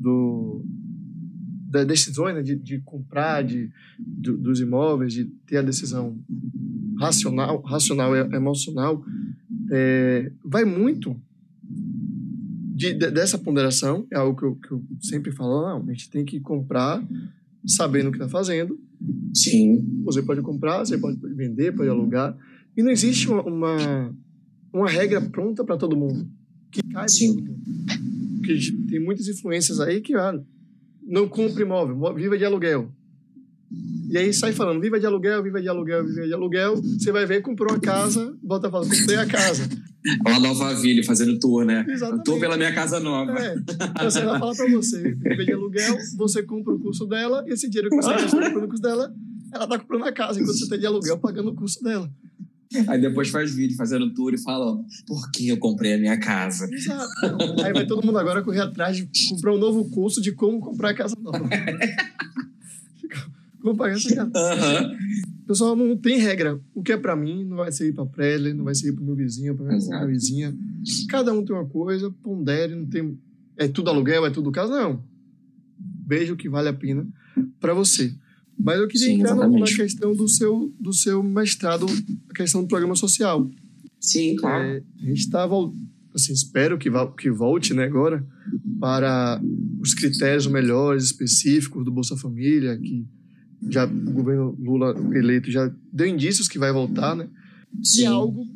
[0.00, 0.64] do
[1.70, 6.16] das decisões né, de, de comprar de, de, dos imóveis, de ter a decisão
[6.98, 9.04] racional, racional e emocional
[9.70, 11.16] é, vai muito
[12.74, 16.10] de, de, dessa ponderação, é algo que eu, que eu, sempre falo, não, a gente
[16.10, 17.02] tem que comprar
[17.66, 18.78] sabendo o que está fazendo.
[19.32, 20.02] Sim.
[20.04, 22.36] Você pode comprar, você pode vender, pode alugar.
[22.76, 24.16] E não existe uma, uma,
[24.72, 26.28] uma regra pronta para todo mundo,
[26.70, 27.36] que cai Sim.
[27.36, 27.60] todo mundo.
[28.36, 28.58] Porque
[28.90, 30.38] tem muitas influências aí que ah,
[31.02, 32.92] não compre imóvel, viva de aluguel.
[34.14, 36.76] E aí sai falando, viva de aluguel, viva de aluguel, viva de aluguel.
[36.76, 39.68] Você vai ver, comprou uma casa, volta a falar, comprei a casa.
[40.24, 41.84] Uma nova vila fazendo tour, né?
[41.88, 42.24] Exatamente.
[42.24, 43.36] Tour pela minha casa nova.
[43.36, 43.56] É.
[43.56, 47.54] Então, você vai falar pra você, viva de aluguel, você compra o curso dela, e
[47.54, 49.12] esse dinheiro que você gastou comprando o curso dela,
[49.52, 52.08] ela tá comprando a casa, enquanto você tem tá de aluguel pagando o curso dela.
[52.86, 56.72] Aí depois faz vídeo fazendo tour e falando por que eu comprei a minha casa.
[56.72, 57.10] Exato.
[57.64, 60.90] Aí vai todo mundo agora correr atrás de comprar um novo curso de como comprar
[60.90, 61.40] a casa nova.
[63.64, 64.28] Vou pagar essa casa.
[64.28, 64.96] Uhum.
[65.46, 66.60] Pessoal, não tem regra.
[66.74, 69.16] O que é para mim não vai ser para Presley, não vai ser para meu
[69.16, 70.54] vizinho, para minha vizinha.
[71.08, 73.18] Cada um tem uma coisa, pondere, não tem.
[73.56, 75.02] É tudo aluguel, é tudo casa, não.
[76.06, 77.06] Veja o que vale a pena
[77.58, 78.14] para você.
[78.58, 79.70] Mas eu queria Sim, entrar exatamente.
[79.70, 81.86] na questão do seu, do seu mestrado,
[82.28, 83.50] a questão do programa social.
[83.98, 84.62] Sim, claro.
[84.62, 85.54] É, a gente estava,
[86.14, 88.24] assim, espero que, que volte, né, agora,
[88.78, 89.40] para
[89.80, 93.06] os critérios melhores, específicos do Bolsa Família, que
[93.70, 97.28] já o governo Lula eleito já deu indícios que vai voltar, né?
[97.82, 98.02] Sim.
[98.02, 98.46] E é algo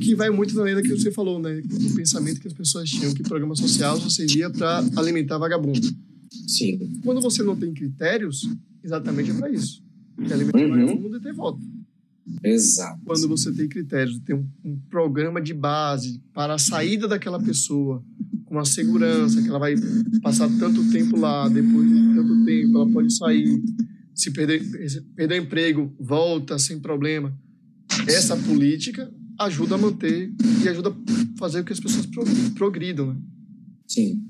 [0.00, 1.60] que vai muito na linha que você falou, né?
[1.60, 5.88] O pensamento que as pessoas tinham que programa social só servia para alimentar vagabundo.
[6.46, 7.00] Sim.
[7.04, 8.48] Quando você não tem critérios,
[8.82, 9.82] exatamente é para isso.
[10.18, 10.86] É alimentar uhum.
[10.86, 11.60] vagabundo e ter voto.
[12.42, 13.00] Exato.
[13.04, 18.02] Quando você tem critérios, tem um, um, programa de base para a saída daquela pessoa,
[18.44, 19.74] com a segurança, que ela vai
[20.22, 23.62] passar tanto tempo lá, depois de tanto tempo, ela pode sair,
[24.18, 24.62] se perder,
[25.16, 27.34] perder o emprego, volta sem problema.
[28.06, 32.06] Essa política ajuda a manter e ajuda a fazer com que as pessoas
[32.54, 33.14] progridam.
[33.14, 33.20] Né?
[33.86, 34.22] Sim.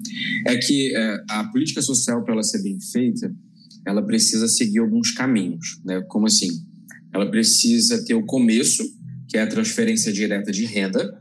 [0.47, 3.35] É que é, a política social, para ela ser bem feita,
[3.85, 5.81] ela precisa seguir alguns caminhos.
[5.85, 6.01] Né?
[6.03, 6.69] Como assim?
[7.13, 8.83] ela precisa ter o começo,
[9.29, 11.21] que é a transferência direta de renda.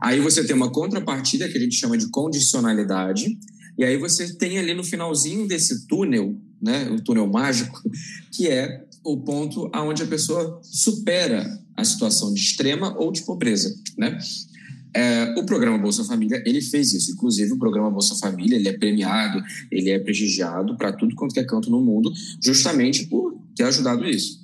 [0.00, 3.38] Aí você tem uma contrapartida que a gente chama de condicionalidade.
[3.78, 7.82] E aí você tem ali no finalzinho desse túnel, né, o túnel mágico,
[8.30, 13.74] que é o ponto aonde a pessoa supera a situação de extrema ou de pobreza,
[13.98, 14.16] né?
[14.94, 18.76] É, o programa Bolsa Família ele fez isso, inclusive o programa Bolsa Família ele é
[18.76, 22.12] premiado, ele é prestigiado para tudo quanto é canto no mundo,
[22.44, 24.42] justamente por ter ajudado isso.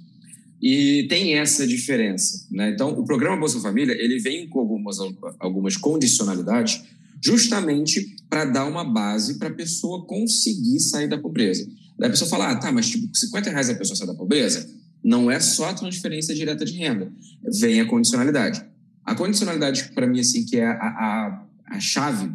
[0.60, 2.70] E tem essa diferença, né?
[2.70, 4.96] Então, o programa Bolsa Família ele vem com algumas
[5.38, 6.82] algumas condicionalidades,
[7.22, 11.68] justamente para dar uma base para a pessoa conseguir sair da pobreza.
[11.98, 14.68] Daí a pessoa fala, ah, tá, mas tipo, 50 reais a pessoa sai da pobreza?
[15.02, 17.12] Não é só a transferência direta de renda,
[17.60, 18.64] vem a condicionalidade.
[19.04, 22.30] A condicionalidade, para mim, assim, que é a, a, a chave,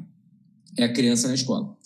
[0.78, 1.78] é a criança na escola.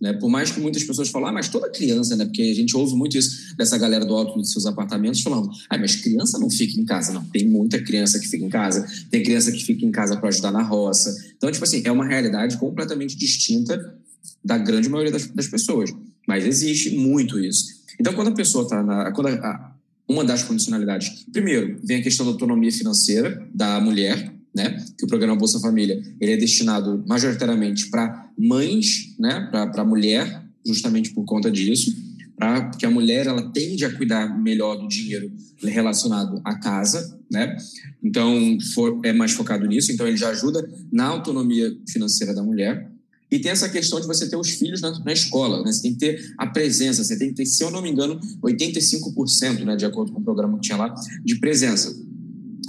[0.00, 0.14] Né?
[0.14, 2.24] Por mais que muitas pessoas falem, ah, mas toda criança, né?
[2.24, 5.76] Porque a gente ouve muito isso dessa galera do alto dos seus apartamentos falando, ah,
[5.76, 7.12] mas criança não fica em casa.
[7.12, 10.30] Não, tem muita criança que fica em casa, tem criança que fica em casa para
[10.30, 11.14] ajudar na roça.
[11.36, 13.94] Então, tipo assim, é uma realidade completamente distinta
[14.42, 15.90] da grande maioria das, das pessoas.
[16.30, 17.80] Mas existe muito isso.
[17.98, 19.10] Então, quando a pessoa está na.
[19.10, 19.74] Quando a,
[20.08, 21.24] uma das condicionalidades.
[21.32, 24.80] Primeiro, vem a questão da autonomia financeira da mulher, né?
[24.96, 29.48] Que o programa Bolsa Família ele é destinado majoritariamente para mães, né?
[29.50, 31.92] Para mulher, justamente por conta disso,
[32.36, 35.32] pra, porque a mulher ela tende a cuidar melhor do dinheiro
[35.64, 37.56] relacionado à casa, né?
[38.00, 39.90] Então for, é mais focado nisso.
[39.90, 42.88] Então ele já ajuda na autonomia financeira da mulher.
[43.30, 45.70] E tem essa questão de você ter os filhos na, na escola, né?
[45.70, 48.18] Você tem que ter a presença, você tem que ter, se eu não me engano,
[48.42, 50.92] 85%, né, de acordo com o programa que tinha lá,
[51.24, 51.96] de presença.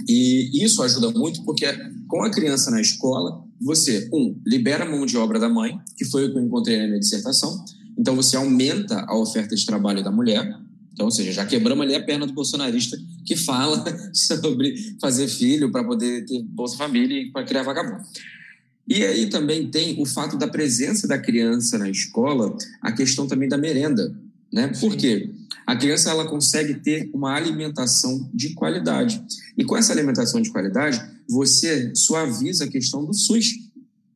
[0.07, 1.65] E isso ajuda muito porque
[2.07, 6.05] com a criança na escola, você, um, libera a mão de obra da mãe, que
[6.05, 7.63] foi o que eu encontrei na minha dissertação,
[7.97, 10.59] então você aumenta a oferta de trabalho da mulher,
[10.93, 15.71] então, ou seja, já quebramos ali a perna do bolsonarista que fala sobre fazer filho
[15.71, 18.03] para poder ter Bolsa Família e para criar vagabundo.
[18.91, 23.47] E aí também tem o fato da presença da criança na escola, a questão também
[23.47, 24.13] da merenda,
[24.51, 24.67] né?
[24.81, 25.31] Por quê?
[25.65, 29.23] A criança ela consegue ter uma alimentação de qualidade.
[29.57, 33.53] E com essa alimentação de qualidade, você suaviza a questão do SUS,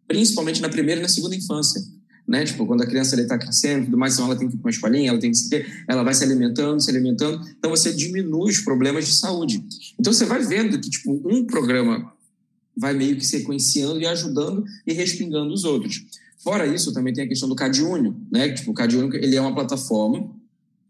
[0.09, 1.81] principalmente na primeira e na segunda infância.
[2.27, 2.43] Né?
[2.43, 4.71] Tipo, quando a criança está crescendo, tudo mais, então ela tem que ir para uma
[4.71, 8.59] escolinha, ela tem que ter, ela vai se alimentando, se alimentando, então você diminui os
[8.59, 9.63] problemas de saúde.
[9.97, 12.13] Então você vai vendo que tipo um programa
[12.77, 16.03] vai meio que sequenciando e ajudando e respingando os outros.
[16.39, 18.49] Fora isso, também tem a questão do CadÚnio, né?
[18.49, 20.29] Tipo, o CadÚnio, ele é uma plataforma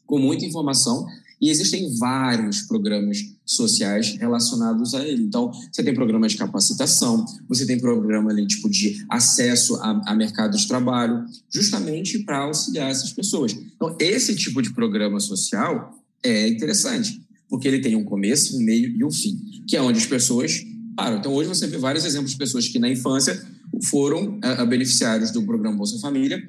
[0.06, 1.08] com muita informação
[1.42, 5.24] e existem vários programas sociais relacionados a ele.
[5.24, 10.16] Então, você tem programa de capacitação, você tem programa ali, tipo, de acesso a, a
[10.16, 13.54] mercado de trabalho, justamente para auxiliar essas pessoas.
[13.54, 18.90] Então, esse tipo de programa social é interessante, porque ele tem um começo, um meio
[18.90, 22.32] e um fim, que é onde as pessoas Claro, então hoje você vê vários exemplos
[22.32, 23.46] de pessoas que na infância
[23.90, 26.42] foram uh, beneficiários do programa Bolsa Família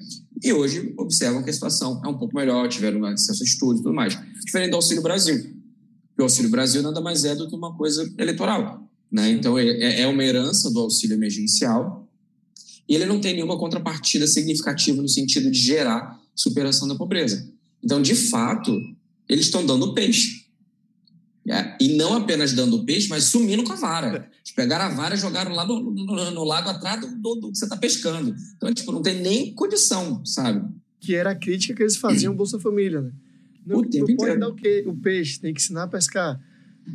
[0.42, 3.82] e hoje observam que a situação é um pouco melhor, tiveram acesso a estudo e
[3.82, 4.16] tudo mais.
[4.44, 5.56] Diferente do Auxílio Brasil.
[6.18, 8.88] O Auxílio Brasil nada mais é do que uma coisa eleitoral.
[9.10, 9.30] Né?
[9.30, 12.08] Então, é, é, é uma herança do auxílio emergencial
[12.88, 17.50] e ele não tem nenhuma contrapartida significativa no sentido de gerar superação da pobreza.
[17.82, 18.72] Então, de fato,
[19.28, 20.45] eles estão dando peixe.
[21.48, 24.28] É, e não apenas dando peixe, mas sumindo com a vara.
[24.38, 27.52] Eles pegaram a vara e jogaram lá no, no, no lago atrás do, do, do
[27.52, 28.34] que você está pescando.
[28.56, 30.68] Então, tipo, não tem nem condição, sabe?
[30.98, 33.12] Que era a crítica que eles faziam ao Bolsa Família, né?
[33.64, 34.84] Não, o tempo não pode dar o, quê?
[34.86, 36.40] o peixe, tem que ensinar a pescar.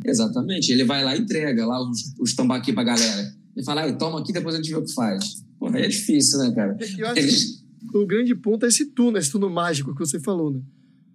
[0.04, 0.70] Exatamente.
[0.70, 3.34] Ele vai lá e entrega lá os, os tambaqui pra galera.
[3.54, 5.44] Ele fala, ah, toma aqui, depois a gente vê o que faz.
[5.58, 6.76] Porra, aí é difícil, né, cara?
[6.98, 7.62] Eu acho Eles...
[7.90, 10.60] que o grande ponto é esse túnel, esse túnel mágico que você falou, né?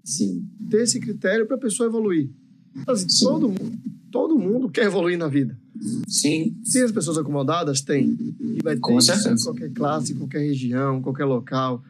[0.04, 0.48] Sim.
[0.70, 2.30] Ter esse critério para a pessoa evoluir.
[3.20, 3.54] Todo,
[4.12, 5.58] todo mundo quer evoluir na vida.
[6.08, 6.56] Sim.
[6.72, 7.82] Tem as pessoas acomodadas?
[7.82, 8.18] Tem.
[8.40, 9.44] E vai ter Com certeza.
[9.44, 11.84] qualquer classe, qualquer região, qualquer local.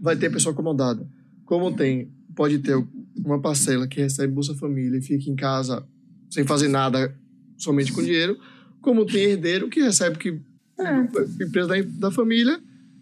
[0.00, 1.06] Vai ter pessoa acomodada.
[1.44, 2.82] Como tem, pode ter
[3.24, 5.84] uma parcela que recebe Bolsa Família e fica em casa
[6.30, 7.14] sem fazer nada,
[7.56, 8.38] somente com dinheiro.
[8.80, 10.40] Como tem herdeiro que recebe que
[10.78, 11.44] é.
[11.44, 12.60] empresa da, da família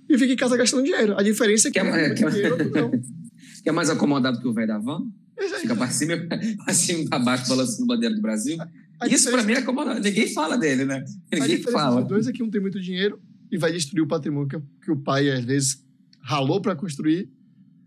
[0.09, 1.17] e fica em casa gastando dinheiro.
[1.17, 2.91] A diferença é que, que é, é, que é, dinheiro, não.
[2.91, 5.07] que é mais acomodado que o velho da van?
[5.49, 6.17] Fica para cima,
[6.65, 8.57] para cima e para baixo, balançando bandeira do Brasil.
[9.01, 9.85] A Isso para mim é como.
[9.95, 11.05] Ninguém fala dele, né?
[11.33, 12.03] Ninguém fala.
[12.03, 14.49] Os dois é que um tem muito dinheiro e vai destruir o patrimônio
[14.81, 15.85] que, o pai, às vezes,
[16.21, 17.29] ralou para construir.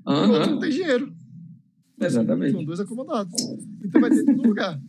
[0.05, 0.13] Uhum.
[0.13, 1.13] E o outro não tem dinheiro.
[1.99, 2.51] Exatamente.
[2.51, 3.33] São dois acomodados.
[3.83, 4.79] Então vai ter em todo lugar.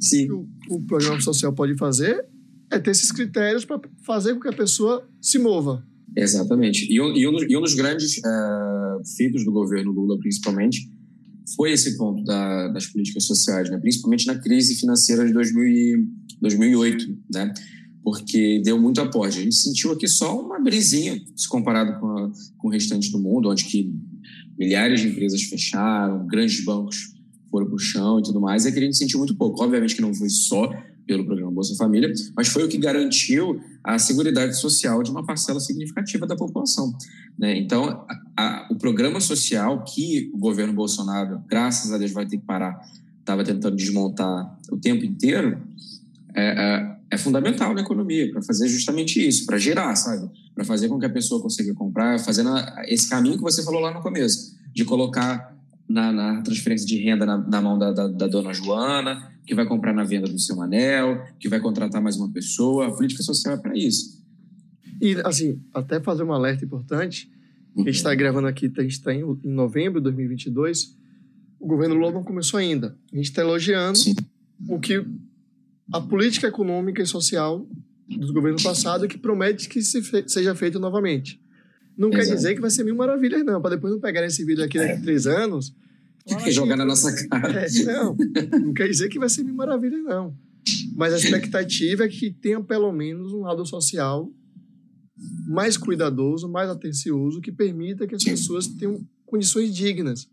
[0.00, 0.30] Sim.
[0.30, 2.24] O que o, o programa social pode fazer
[2.70, 5.84] é ter esses critérios para fazer com que a pessoa se mova.
[6.16, 6.86] Exatamente.
[6.90, 10.90] E um, e um, dos, e um dos grandes uh, feitos do governo Lula, principalmente,
[11.54, 13.78] foi esse ponto da, das políticas sociais, né?
[13.78, 16.06] principalmente na crise financeira de 2000
[16.40, 17.52] 2008, né?
[18.02, 19.38] porque deu muito aporte.
[19.38, 23.18] A gente sentiu aqui só uma brisinha, se comparado com, a, com o restante do
[23.18, 23.92] mundo, onde que
[24.58, 27.14] milhares de empresas fecharam, grandes bancos
[27.50, 29.62] foram para o chão e tudo mais, é que a gente sentiu muito pouco.
[29.62, 30.70] Obviamente que não foi só
[31.06, 35.58] pelo programa Bolsa Família, mas foi o que garantiu a segurança social de uma parcela
[35.58, 36.94] significativa da população.
[37.36, 37.58] Né?
[37.58, 42.38] Então, a, a, o programa social que o governo Bolsonaro, graças a Deus, vai ter
[42.38, 42.78] que parar,
[43.18, 45.60] estava tentando desmontar o tempo inteiro,
[46.32, 50.30] é, é, é fundamental na economia para fazer justamente isso, para gerar, sabe?
[50.54, 52.50] Para fazer com que a pessoa consiga comprar, fazendo
[52.86, 55.57] esse caminho que você falou lá no começo, de colocar
[55.88, 59.66] na, na transferência de renda na, na mão da, da, da, dona Joana, que vai
[59.66, 62.88] comprar na venda do seu anel, que vai contratar mais uma pessoa.
[62.88, 64.22] A política social é para isso.
[65.00, 67.30] E, assim, até fazer um alerta importante,
[67.76, 70.96] a gente está gravando aqui, a gente está em, em novembro de 2022,
[71.58, 72.96] o governo Lula não começou ainda.
[73.12, 74.14] A gente está elogiando Sim.
[74.68, 75.04] o que
[75.92, 77.66] a política econômica e social
[78.08, 81.40] dos governos passados que promete que se fe seja feito novamente.
[81.98, 82.28] Não Exato.
[82.28, 83.60] quer dizer que vai ser mil maravilhas, não.
[83.60, 85.00] Para depois não pegar esse vídeo aqui daqui a é.
[85.00, 85.74] três anos.
[86.46, 87.66] E jogar na nossa cara.
[87.66, 88.16] É, não,
[88.60, 90.36] não quer dizer que vai ser mil maravilhas, não.
[90.94, 94.30] Mas a expectativa é que tenha pelo menos um lado social
[95.48, 100.28] mais cuidadoso, mais atencioso, que permita que as pessoas tenham condições dignas.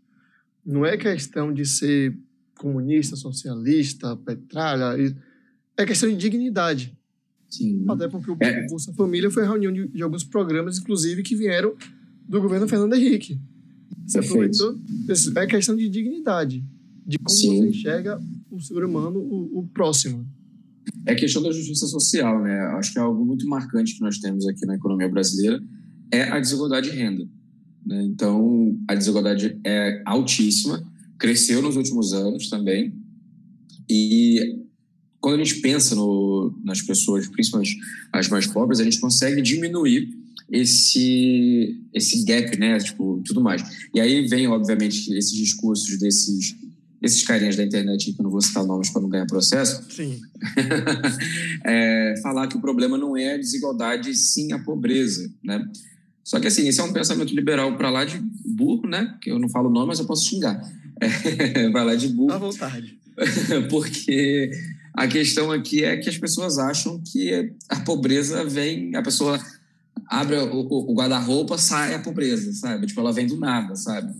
[0.64, 2.16] Não é questão de ser
[2.58, 4.96] comunista, socialista, petralha.
[5.76, 6.96] É questão de dignidade.
[7.56, 7.84] Sim.
[7.88, 8.66] Até porque o é.
[8.66, 11.74] Bolsa Família foi a reunião de, de, alguns programas, inclusive, que vieram
[12.28, 13.38] do governo Fernando Henrique.
[14.06, 14.78] Você aproveitou?
[15.36, 16.64] É questão de dignidade,
[17.06, 17.58] de como Sim.
[17.58, 20.26] você enxerga o ser humano, o, o próximo.
[21.04, 22.60] É questão da justiça social, né?
[22.78, 25.60] Acho que é algo muito marcante que nós temos aqui na economia brasileira
[26.10, 27.28] é a desigualdade de renda.
[27.84, 28.02] Né?
[28.04, 30.82] Então, a desigualdade é altíssima,
[31.18, 32.94] cresceu nos últimos anos também,
[33.88, 34.65] e
[35.26, 37.76] quando a gente pensa no, nas pessoas, principalmente
[38.12, 40.08] as mais pobres, a gente consegue diminuir
[40.48, 43.60] esse esse gap, né, tipo, tudo mais.
[43.92, 46.54] E aí vem, obviamente, esses discursos desses
[47.02, 50.20] esses carinhas da internet, que eu não vou citar nomes para não ganhar processo, sim.
[51.66, 55.68] é, falar que o problema não é a desigualdade, sim a pobreza, né?
[56.22, 59.18] Só que assim, esse é um pensamento liberal para lá de burro, né?
[59.20, 60.62] Que eu não falo nome, mas eu posso xingar.
[61.00, 62.32] É, vai lá de burro.
[62.32, 62.96] À vontade.
[63.68, 64.50] Porque
[64.96, 69.38] a questão aqui é que as pessoas acham que a pobreza vem, a pessoa
[70.08, 72.86] abre o, o, o guarda-roupa, sai a pobreza, sabe?
[72.86, 74.10] Tipo, ela vem do nada, sabe?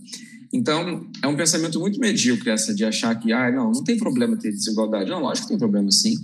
[0.53, 4.37] Então, é um pensamento muito medíocre essa de achar que, ah, não, não tem problema
[4.37, 5.09] ter desigualdade.
[5.09, 6.15] Não, lógico que tem problema sim.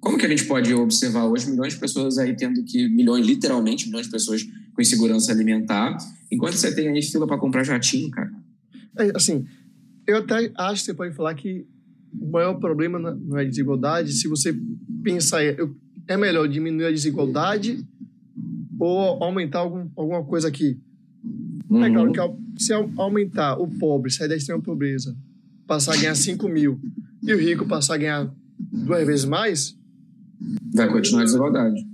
[0.00, 3.86] Como que a gente pode observar hoje milhões de pessoas aí tendo que, milhões, literalmente,
[3.86, 4.42] milhões de pessoas
[4.74, 5.96] com insegurança alimentar,
[6.30, 8.30] enquanto você tem aí fila para comprar jatinho, cara?
[8.98, 9.46] É, assim,
[10.06, 11.66] eu até acho que você pode falar que
[12.20, 14.12] o maior problema não é a desigualdade.
[14.12, 14.56] Se você
[15.02, 15.42] pensar,
[16.06, 17.84] é melhor diminuir a desigualdade
[18.78, 20.78] ou aumentar algum, alguma coisa aqui.
[21.68, 21.84] Uhum.
[21.84, 25.16] É claro que se aumentar o pobre, sair da extrema pobreza,
[25.66, 26.80] passar a ganhar 5 mil
[27.22, 29.76] e o rico passar a ganhar duas vezes mais.
[30.74, 31.86] Vai continuar a desigualdade.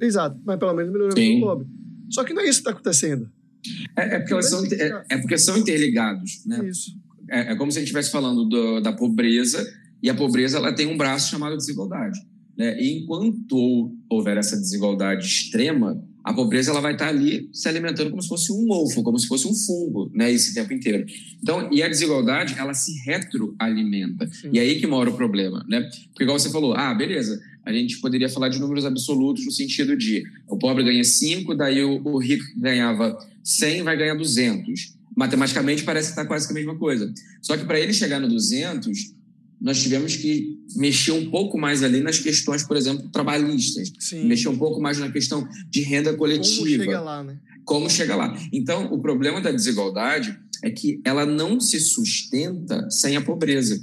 [0.00, 1.66] Exato, mas pelo menos melhorou o pobre.
[2.10, 3.30] Só que não é isso que está acontecendo.
[3.96, 6.68] É, é, porque são, é, é, porque são interligados, né?
[6.68, 6.96] Isso
[7.28, 9.66] é, é como se a gente estivesse falando do, da pobreza,
[10.02, 12.20] e a pobreza ela tem um braço chamado desigualdade.
[12.56, 12.80] Né?
[12.80, 18.20] E enquanto houver essa desigualdade extrema, a pobreza ela vai estar ali se alimentando como
[18.20, 21.06] se fosse um mofo, como se fosse um fungo, né, esse tempo inteiro.
[21.40, 24.26] Então, e a desigualdade, ela se retroalimenta.
[24.26, 24.50] Sim.
[24.52, 25.88] E é aí que mora o problema, né?
[26.08, 29.96] Porque igual você falou, ah, beleza, a gente poderia falar de números absolutos no sentido
[29.96, 35.82] de o pobre ganha 5, daí o, o rico ganhava 100 vai ganhar 200 matematicamente
[35.82, 37.12] parece estar quase que a mesma coisa.
[37.40, 39.14] Só que para ele chegar no 200,
[39.58, 43.90] nós tivemos que mexer um pouco mais ali nas questões, por exemplo, trabalhistas.
[43.98, 44.26] Sim.
[44.26, 46.58] Mexer um pouco mais na questão de renda coletiva.
[46.58, 47.38] Como chega lá, né?
[47.64, 48.38] Como chega lá.
[48.52, 53.82] Então, o problema da desigualdade é que ela não se sustenta sem a pobreza.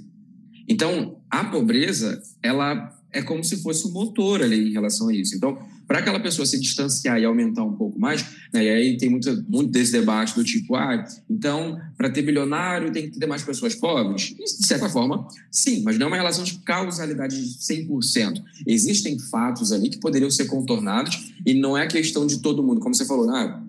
[0.68, 5.36] Então, a pobreza, ela é como se fosse um motor ali em relação a isso.
[5.36, 5.58] Então,
[5.94, 9.46] para aquela pessoa se distanciar e aumentar um pouco mais, né, e aí tem muito,
[9.48, 13.76] muito desse debate do tipo, ah, então, para ter bilionário tem que ter mais pessoas
[13.76, 14.36] pobres?
[14.36, 18.42] De certa forma, sim, mas não é uma relação de causalidade de 100%.
[18.66, 22.96] Existem fatos ali que poderiam ser contornados e não é questão de todo mundo, como
[22.96, 23.64] você falou, ah,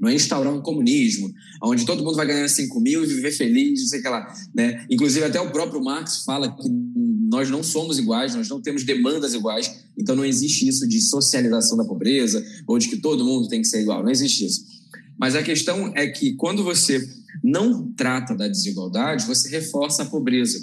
[0.00, 1.30] não é instaurar um comunismo,
[1.62, 4.32] onde todo mundo vai ganhar 5 mil e viver feliz, não sei o que lá.
[4.54, 4.86] Né?
[4.88, 6.68] Inclusive, até o próprio Marx fala que
[7.28, 11.76] nós não somos iguais, nós não temos demandas iguais, então não existe isso de socialização
[11.76, 14.64] da pobreza ou de que todo mundo tem que ser igual, não existe isso.
[15.18, 17.06] Mas a questão é que quando você
[17.44, 20.58] não trata da desigualdade, você reforça a pobreza.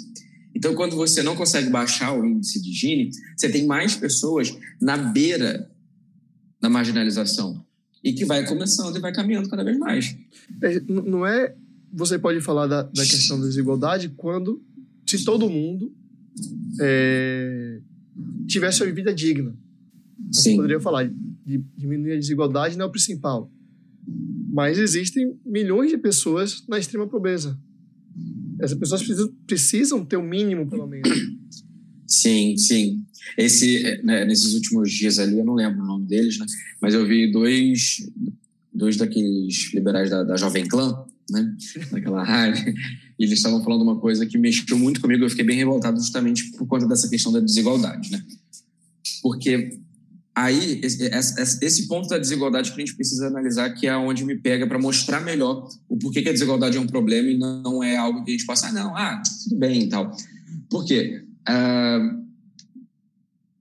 [0.54, 4.96] Então, quando você não consegue baixar o índice de Gini, você tem mais pessoas na
[4.96, 5.70] beira
[6.60, 7.64] da marginalização
[8.02, 10.16] e que vai começando e vai caminhando cada vez mais.
[10.62, 11.54] É, não é.
[11.92, 14.62] Você pode falar da, da questão da desigualdade quando,
[15.06, 15.94] se todo mundo
[16.80, 17.80] é,
[18.46, 19.56] tivesse uma vida digna.
[20.30, 20.50] Sim.
[20.50, 23.50] Você poderia falar de diminuir a desigualdade não é o principal.
[24.52, 27.58] Mas existem milhões de pessoas na extrema pobreza.
[28.60, 31.08] Essas pessoas precisam, precisam ter o um mínimo, pelo menos.
[32.06, 33.04] Sim, sim.
[33.36, 36.46] Esse, né, nesses últimos dias ali, eu não lembro o nome deles, né?
[36.80, 38.08] Mas eu vi dois,
[38.72, 41.54] dois daqueles liberais da, da Jovem Clã, né?
[41.90, 42.72] Naquela rádio.
[43.18, 45.24] E eles estavam falando uma coisa que mexeu muito comigo.
[45.24, 48.22] Eu fiquei bem revoltado justamente por conta dessa questão da desigualdade, né?
[49.22, 49.78] Porque
[50.34, 54.66] aí, esse, ponto da desigualdade que a gente precisa analisar, que é onde me pega
[54.66, 58.22] para mostrar melhor o porquê que a desigualdade é um problema e não é algo
[58.22, 60.14] que a gente possa, ah, não, ah, tudo bem e tal.
[60.68, 61.24] Por quê?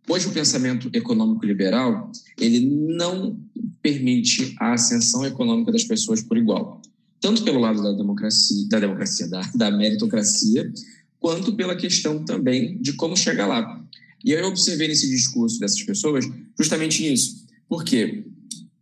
[0.07, 3.39] Hoje o pensamento econômico liberal, ele não
[3.81, 6.81] permite a ascensão econômica das pessoas por igual.
[7.21, 10.71] Tanto pelo lado da democracia, da, democracia, da, da meritocracia,
[11.19, 13.83] quanto pela questão também de como chegar lá.
[14.23, 16.25] E eu observei nesse discurso dessas pessoas
[16.59, 17.45] justamente isso.
[17.67, 18.23] Por quê?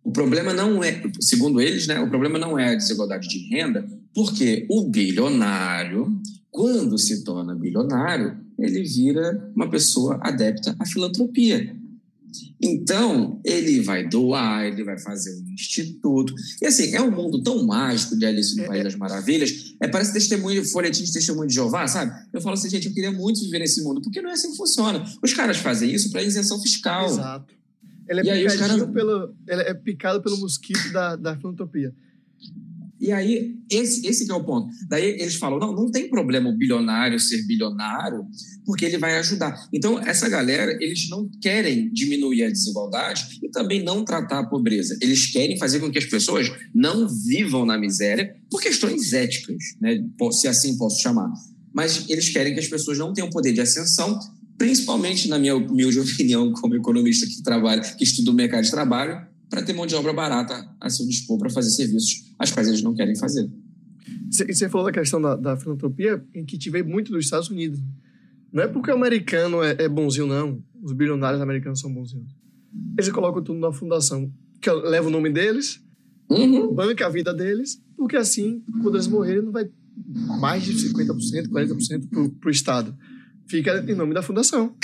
[0.03, 3.87] O problema não é, segundo eles, né, o problema não é a desigualdade de renda,
[4.13, 6.21] porque o bilionário,
[6.51, 11.75] quando se torna bilionário, ele vira uma pessoa adepta à filantropia.
[12.61, 16.33] Então, ele vai doar, ele vai fazer um instituto.
[16.61, 18.83] E assim, é um mundo tão mágico de Alice no é, País é.
[18.83, 19.75] das Maravilhas.
[19.81, 22.11] É, parece testemunho, folhetim de testemunho de Jeová, sabe?
[22.31, 24.57] Eu falo assim, gente, eu queria muito viver nesse mundo, porque não é assim que
[24.57, 25.03] funciona.
[25.21, 27.05] Os caras fazem isso para isenção fiscal.
[27.05, 27.53] Exato.
[28.07, 31.93] Ele é, e aí, pelo, ele é picado pelo mosquito da, da filantropia.
[33.03, 34.69] E aí, esse, esse é o ponto.
[34.87, 38.25] Daí eles falam: não, não tem problema o bilionário ser bilionário,
[38.65, 39.67] porque ele vai ajudar.
[39.73, 44.97] Então, essa galera, eles não querem diminuir a desigualdade e também não tratar a pobreza.
[45.01, 50.01] Eles querem fazer com que as pessoas não vivam na miséria por questões éticas, né?
[50.31, 51.29] se assim posso chamar.
[51.73, 54.17] Mas eles querem que as pessoas não tenham poder de ascensão,
[54.57, 59.32] principalmente, na minha humilde opinião, como economista que trabalha, que estuda o mercado de trabalho,
[59.49, 62.81] para ter mão de obra barata a seu dispor para fazer serviços as quais eles
[62.81, 63.49] não querem fazer.
[64.29, 67.79] Você falou da questão da, da filantropia, em que tive muito dos Estados Unidos.
[68.51, 70.61] Não é porque o americano é, é bonzinho, não.
[70.81, 72.35] Os bilionários americanos são bonzinhos.
[72.97, 75.81] Eles colocam tudo na fundação, que leva o nome deles,
[76.29, 76.73] uhum.
[76.73, 79.69] banca a vida deles, porque assim, quando eles morrerem, não vai
[80.39, 82.97] mais de 50%, 40% para o Estado.
[83.47, 84.75] Fica em nome da fundação.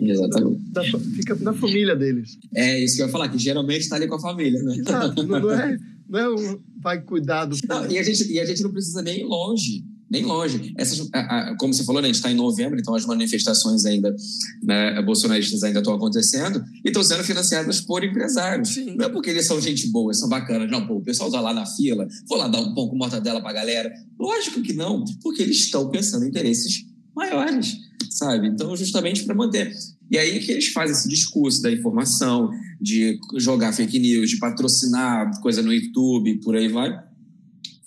[0.00, 0.60] Fica Exatamente.
[0.72, 2.38] Da, fica na família deles.
[2.54, 4.76] É isso que eu ia falar, que geralmente está ali com a família, né?
[4.76, 5.22] Exato.
[5.22, 5.78] Não, não, é,
[6.08, 7.56] não é um, vai cuidar do.
[7.68, 9.84] Não, e, a gente, e a gente não precisa nem ir longe.
[10.10, 10.74] Nem longe.
[10.76, 13.84] Essas, a, a, como você falou, né, a gente está em novembro, então as manifestações
[13.84, 14.12] ainda
[14.60, 18.70] né, bolsonaristas ainda estão acontecendo e estão sendo financiadas por empresários.
[18.70, 18.96] Sim.
[18.96, 20.68] Não é porque eles são gente boa, são bacanas.
[20.68, 23.40] Não, pô, o pessoal está lá na fila, vou lá dar um pão com mortadela
[23.40, 23.92] para a galera.
[24.18, 28.48] Lógico que não, porque eles estão pensando em interesses maiores sabe?
[28.48, 29.72] Então, justamente para manter.
[30.10, 35.40] E aí que eles fazem esse discurso da informação, de jogar fake news, de patrocinar
[35.40, 37.02] coisa no YouTube, por aí vai,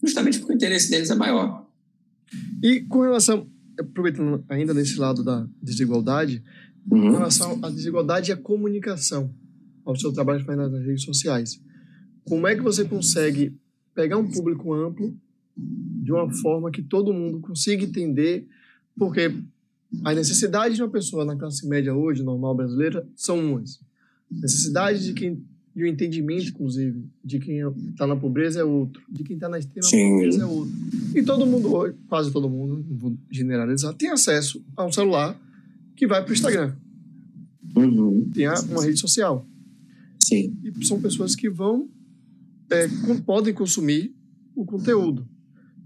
[0.02, 1.68] justamente porque o interesse deles é maior.
[2.62, 3.48] E com relação,
[3.80, 6.44] aproveitando ainda nesse lado da desigualdade,
[6.90, 7.02] uhum.
[7.02, 9.34] com relação à desigualdade e à comunicação,
[9.86, 11.62] ao seu trabalho nas redes sociais,
[12.24, 13.54] como é que você consegue
[13.94, 15.16] pegar um público amplo
[15.56, 18.48] de uma forma que todo mundo consiga entender?
[18.98, 19.32] Porque
[20.04, 23.80] as necessidades de uma pessoa na classe média hoje, normal brasileira, são umas.
[24.32, 25.44] Necessidade de quem
[25.76, 29.58] de um entendimento, inclusive, de quem está na pobreza é outro, de quem está na
[29.58, 30.12] extrema Sim.
[30.12, 30.74] pobreza é outro.
[31.16, 35.40] E todo mundo hoje, quase todo mundo, não vou generalizar, tem acesso a um celular
[35.96, 36.76] que vai para o Instagram.
[37.76, 38.30] Uhum.
[38.32, 39.48] Tem uma rede social.
[40.24, 40.56] Sim.
[40.64, 41.90] E são pessoas que vão,
[42.70, 42.88] é,
[43.26, 44.16] podem consumir
[44.56, 45.28] o conteúdo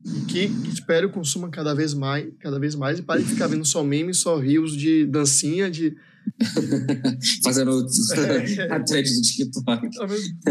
[0.06, 3.66] e que espero consumam cada vez mais, cada vez mais e parem de ficar vendo
[3.66, 5.96] só memes, só rios de dancinha, de
[7.44, 7.86] fazendo
[8.16, 9.90] é, a thread do TikTok.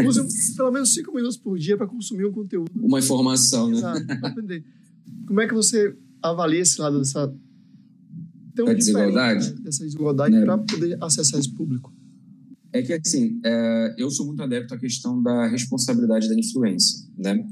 [0.05, 2.71] Usem pelo menos cinco minutos por dia para consumir um conteúdo.
[2.75, 3.77] Uma informação, né?
[3.77, 4.63] Exato, aprender.
[5.25, 7.33] Como é que você avalia esse lado dessa
[8.55, 9.61] tão desigualdade, né?
[9.63, 10.41] dessa desigualdade é.
[10.41, 11.93] para poder acessar esse público?
[12.73, 17.45] É que assim, é, eu sou muito adepto à questão da responsabilidade da influência, né?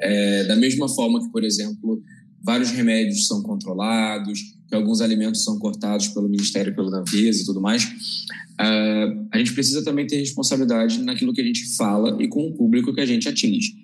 [0.00, 2.02] É, da mesma forma que, por exemplo,
[2.42, 7.60] vários remédios são controlados, que alguns alimentos são cortados pelo Ministério, pelo Anvisa e tudo
[7.60, 12.46] mais, uh, a gente precisa também ter responsabilidade naquilo que a gente fala e com
[12.46, 13.74] o público que a gente atinge.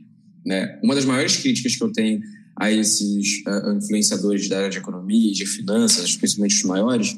[0.44, 0.78] Né?
[0.82, 2.20] Uma das maiores críticas que eu tenho
[2.56, 7.16] a esses uh, influenciadores da área de economia e de finanças, especialmente os maiores,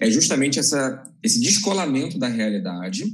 [0.00, 3.04] é justamente essa, esse descolamento da realidade.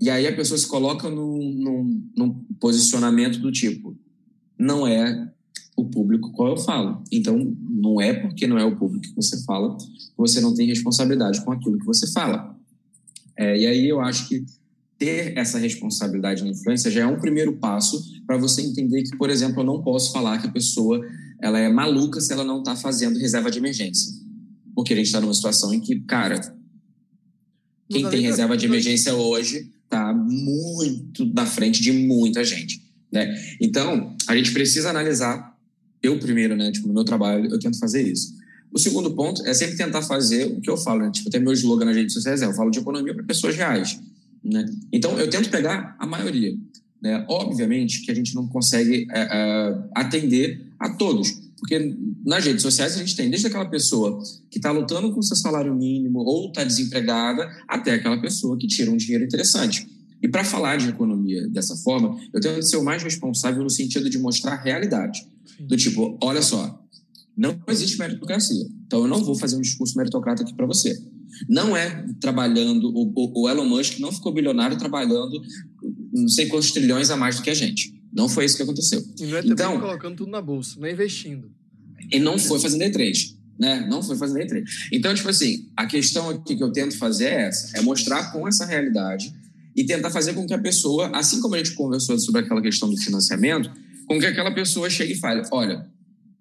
[0.00, 3.98] E aí a pessoa se coloca num, num, num posicionamento do tipo:
[4.58, 5.30] não é
[5.76, 7.02] o público qual eu falo.
[7.12, 9.86] Então, não é porque não é o público que você fala que
[10.16, 12.56] você não tem responsabilidade com aquilo que você fala.
[13.36, 14.44] É, e aí eu acho que
[14.98, 19.30] ter essa responsabilidade na influência já é um primeiro passo para você entender que, por
[19.30, 21.00] exemplo, eu não posso falar que a pessoa
[21.40, 24.12] ela é maluca se ela não está fazendo reserva de emergência.
[24.74, 26.40] Porque a gente está numa situação em que, cara,
[27.88, 32.87] quem tem reserva de emergência hoje está muito na frente de muita gente.
[33.12, 33.34] Né?
[33.60, 35.56] Então, a gente precisa analisar.
[36.02, 36.70] Eu primeiro, né?
[36.70, 38.36] Tipo, no meu trabalho, eu tento fazer isso.
[38.72, 41.10] O segundo ponto é sempre tentar fazer o que eu falo, né?
[41.10, 43.98] Tipo, tem meu slogan nas redes sociais, é, eu falo de economia para pessoas reais.
[44.44, 44.66] Né?
[44.92, 46.54] Então, eu tento pegar a maioria.
[47.00, 47.24] Né?
[47.28, 52.94] Obviamente que a gente não consegue é, é, atender a todos, porque nas redes sociais
[52.94, 56.62] a gente tem desde aquela pessoa que está lutando com seu salário mínimo ou está
[56.62, 59.88] desempregada, até aquela pessoa que tira um dinheiro interessante.
[60.22, 63.70] E para falar de economia dessa forma, eu tenho que ser o mais responsável no
[63.70, 65.26] sentido de mostrar a realidade.
[65.60, 66.84] Do tipo, olha só,
[67.36, 68.66] não existe meritocracia.
[68.86, 71.00] Então eu não vou fazer um discurso meritocrata aqui para você.
[71.48, 75.40] Não é trabalhando, o, o Elon Musk não ficou bilionário trabalhando
[76.12, 77.94] não sei quantos trilhões a mais do que a gente.
[78.12, 79.04] Não foi isso que aconteceu.
[79.20, 81.50] E não é então, colocando tudo na bolsa, não é investindo.
[82.10, 83.36] E não foi fazendo day trade.
[83.58, 83.86] Né?
[83.88, 84.88] Não foi fazendo day trade.
[84.92, 88.48] Então, tipo assim, a questão aqui que eu tento fazer é essa: é mostrar com
[88.48, 89.32] essa realidade
[89.78, 92.90] e tentar fazer com que a pessoa, assim como a gente conversou sobre aquela questão
[92.90, 93.70] do financiamento,
[94.06, 95.86] com que aquela pessoa chegue e fale: olha,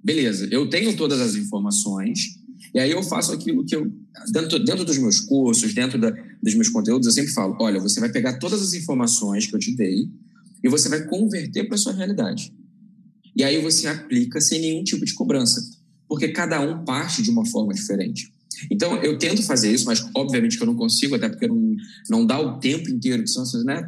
[0.04, 2.40] beleza, eu tenho todas as informações,
[2.74, 3.92] e aí eu faço aquilo que eu,
[4.32, 6.10] dentro, dentro dos meus cursos, dentro da,
[6.42, 9.60] dos meus conteúdos, eu sempre falo: olha, você vai pegar todas as informações que eu
[9.60, 10.10] te dei
[10.64, 12.52] e você vai converter para a sua realidade.
[13.36, 15.62] E aí você aplica sem nenhum tipo de cobrança,
[16.08, 18.34] porque cada um parte de uma forma diferente.
[18.70, 21.76] Então, eu tento fazer isso, mas obviamente que eu não consigo, até porque não,
[22.10, 23.88] não dá o tempo inteiro, que são, né?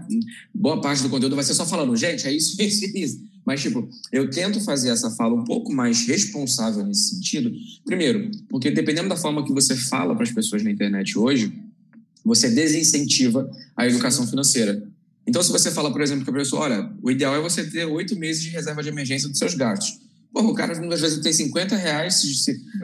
[0.54, 3.30] boa parte do conteúdo vai ser só falando, gente, é isso, isso, isso.
[3.46, 7.52] Mas, tipo, eu tento fazer essa fala um pouco mais responsável nesse sentido.
[7.84, 11.52] Primeiro, porque dependendo da forma que você fala para as pessoas na internet hoje,
[12.24, 14.84] você desincentiva a educação financeira.
[15.26, 17.86] Então, se você fala, por exemplo, que a pessoa, olha, o ideal é você ter
[17.86, 20.00] oito meses de reserva de emergência dos seus gastos.
[20.32, 22.24] Pô, o cara às vezes tem 50 reais,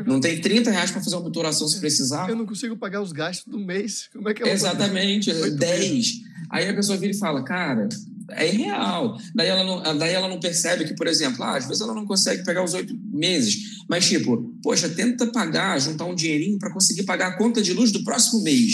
[0.05, 2.27] não tem 30 reais para fazer uma obturação se precisar.
[2.27, 4.09] Eu não consigo pagar os gastos do mês.
[4.11, 6.13] Como é que eu Exatamente, 10.
[6.49, 7.87] Aí a pessoa vira e fala, cara,
[8.31, 9.17] é irreal.
[9.33, 12.05] Daí ela, não, daí ela não percebe que, por exemplo, ah, às vezes ela não
[12.05, 17.03] consegue pegar os oito meses, mas tipo, poxa, tenta pagar, juntar um dinheirinho para conseguir
[17.03, 18.73] pagar a conta de luz do próximo mês.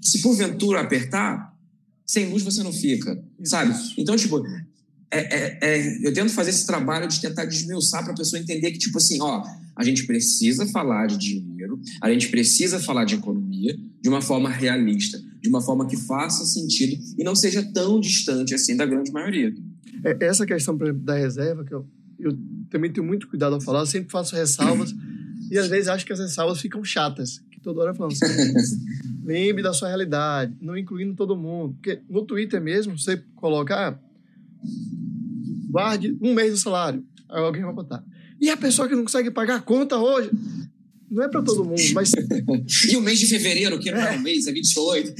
[0.00, 1.52] Se porventura apertar,
[2.06, 3.74] sem luz você não fica, sabe?
[3.96, 4.42] Então, tipo,
[5.18, 8.70] é, é, é, eu tento fazer esse trabalho de tentar desmiuçar para a pessoa entender
[8.72, 9.42] que, tipo assim, ó,
[9.76, 14.48] a gente precisa falar de dinheiro, a gente precisa falar de economia de uma forma
[14.48, 19.12] realista de uma forma que faça sentido e não seja tão distante assim da grande
[19.12, 19.54] maioria.
[20.02, 21.86] É, essa questão da reserva, que eu,
[22.18, 22.38] eu
[22.70, 24.94] também tenho muito cuidado ao falar, eu sempre faço ressalvas
[25.52, 28.54] e às vezes acho que as ressalvas ficam chatas, que toda hora falando assim,
[29.22, 31.74] lembre da sua realidade, não incluindo todo mundo.
[31.74, 33.98] Porque no Twitter mesmo, você coloca, ah,
[35.74, 38.04] guarde um mês do salário, aí alguém vai botar.
[38.40, 40.30] E a pessoa que não consegue pagar a conta hoje?
[41.10, 42.12] Não é para todo mundo, mas.
[42.90, 45.14] e o mês de fevereiro, que não é um mês, é 28.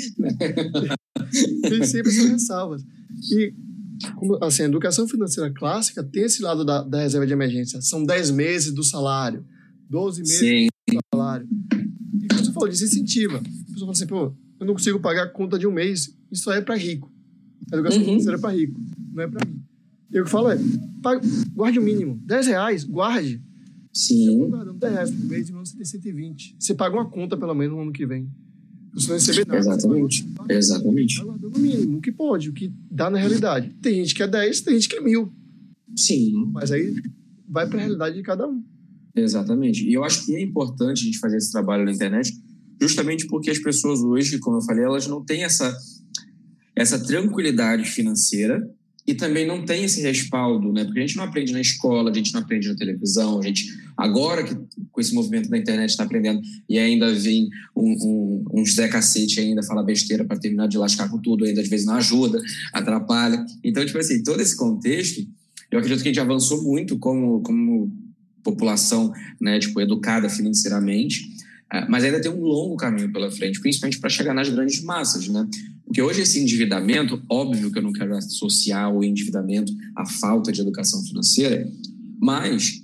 [1.62, 2.82] tem sempre essas ressalvas.
[3.32, 3.52] E,
[4.42, 7.80] assim, a educação financeira clássica tem esse lado da, da reserva de emergência.
[7.82, 9.44] São 10 meses do salário,
[9.90, 10.68] 12 meses Sim.
[10.88, 11.48] do salário.
[12.22, 13.36] E como você falou, desincentivo.
[13.36, 16.50] A pessoa fala assim, pô, eu não consigo pagar a conta de um mês, isso
[16.52, 17.12] é para rico.
[17.72, 18.06] A educação uhum.
[18.06, 18.80] financeira é para rico,
[19.12, 19.63] não é para mim.
[20.14, 20.58] E o que eu falo é,
[21.52, 22.22] guarde o mínimo.
[22.24, 23.42] 10 reais, guarde.
[23.92, 24.38] Sim.
[24.38, 26.56] Você guardando 10 reais por mês e você tem 120.
[26.56, 28.30] Você paga uma conta, pelo menos, no ano que vem.
[28.94, 29.58] Você não receber nada.
[29.58, 30.22] Exatamente.
[30.22, 31.16] Você Exatamente.
[31.16, 33.70] Vai guardando o mínimo, o que pode, o que dá na realidade.
[33.82, 35.32] Tem gente que é 10, tem gente que é mil.
[35.96, 36.44] Sim.
[36.52, 36.94] Mas aí
[37.48, 38.62] vai para a realidade de cada um.
[39.16, 39.84] Exatamente.
[39.84, 42.32] E eu acho que é importante a gente fazer esse trabalho na internet,
[42.80, 45.76] justamente porque as pessoas hoje, como eu falei, elas não têm essa,
[46.76, 48.64] essa tranquilidade financeira
[49.06, 50.84] e também não tem esse respaldo, né?
[50.84, 53.66] Porque a gente não aprende na escola, a gente não aprende na televisão, a gente
[53.96, 54.56] agora que
[54.90, 59.40] com esse movimento da internet está aprendendo e ainda vem um, um, um Zé Cacete
[59.40, 62.40] ainda fala besteira para terminar de lascar com tudo, ainda às vezes não ajuda,
[62.72, 63.44] atrapalha.
[63.62, 65.26] Então, tipo assim, todo esse contexto,
[65.70, 67.92] eu acredito que a gente avançou muito como, como
[68.42, 71.34] população, né, tipo, educada financeiramente,
[71.70, 75.28] ah, mas ainda tem um longo caminho pela frente, principalmente para chegar nas grandes massas,
[75.28, 75.46] né?
[75.94, 80.60] Porque hoje esse endividamento, óbvio que eu não quero associar o endividamento à falta de
[80.60, 81.70] educação financeira,
[82.20, 82.82] mas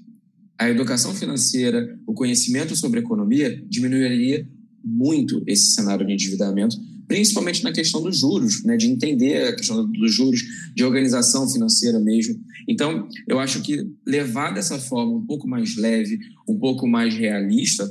[0.56, 4.48] a educação financeira, o conhecimento sobre economia diminuiria
[4.84, 6.76] muito esse cenário de endividamento,
[7.08, 10.44] principalmente na questão dos juros, né, de entender a questão dos juros,
[10.76, 12.40] de organização financeira mesmo.
[12.68, 16.16] Então, eu acho que levar dessa forma um pouco mais leve,
[16.48, 17.90] um pouco mais realista,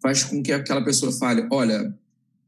[0.00, 1.94] faz com que aquela pessoa fale: olha,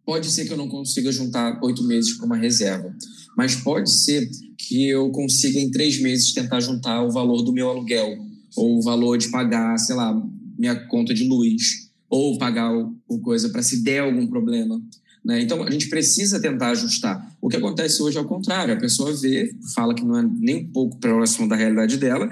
[0.09, 2.91] pode ser que eu não consiga juntar oito meses para uma reserva,
[3.37, 7.69] mas pode ser que eu consiga em três meses tentar juntar o valor do meu
[7.69, 8.17] aluguel
[8.57, 10.19] ou o valor de pagar, sei lá,
[10.59, 14.81] minha conta de luz ou pagar o, coisa para se der algum problema.
[15.23, 15.43] Né?
[15.43, 17.37] Então, a gente precisa tentar ajustar.
[17.39, 18.73] O que acontece hoje é o contrário.
[18.73, 22.31] A pessoa vê, fala que não é nem um pouco próximo da realidade dela,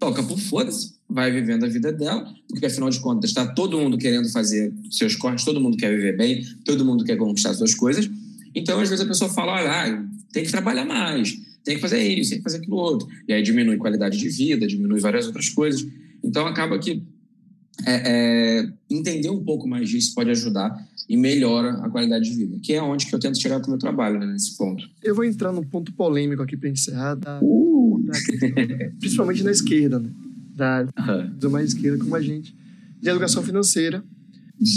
[0.00, 3.98] toca por foda-se, vai vivendo a vida dela, porque afinal de contas está todo mundo
[3.98, 8.10] querendo fazer seus cortes, todo mundo quer viver bem, todo mundo quer conquistar suas coisas.
[8.54, 12.30] Então, às vezes a pessoa fala, olha, tem que trabalhar mais, tem que fazer isso,
[12.30, 13.08] tem que fazer aquilo outro.
[13.28, 15.86] E aí diminui qualidade de vida, diminui várias outras coisas.
[16.22, 17.02] Então, acaba que
[17.86, 20.72] é, é, entender um pouco mais disso pode ajudar
[21.08, 23.70] e melhora a qualidade de vida, que é onde que eu tento chegar com o
[23.70, 24.88] meu trabalho, né, nesse ponto.
[25.02, 28.02] Eu vou entrar num ponto polêmico aqui para encerrar, da, uh.
[28.04, 28.12] da
[28.98, 30.10] principalmente na esquerda, né?
[30.54, 31.38] Da, uhum.
[31.38, 32.54] da mais esquerda como a gente,
[33.00, 34.02] de educação financeira.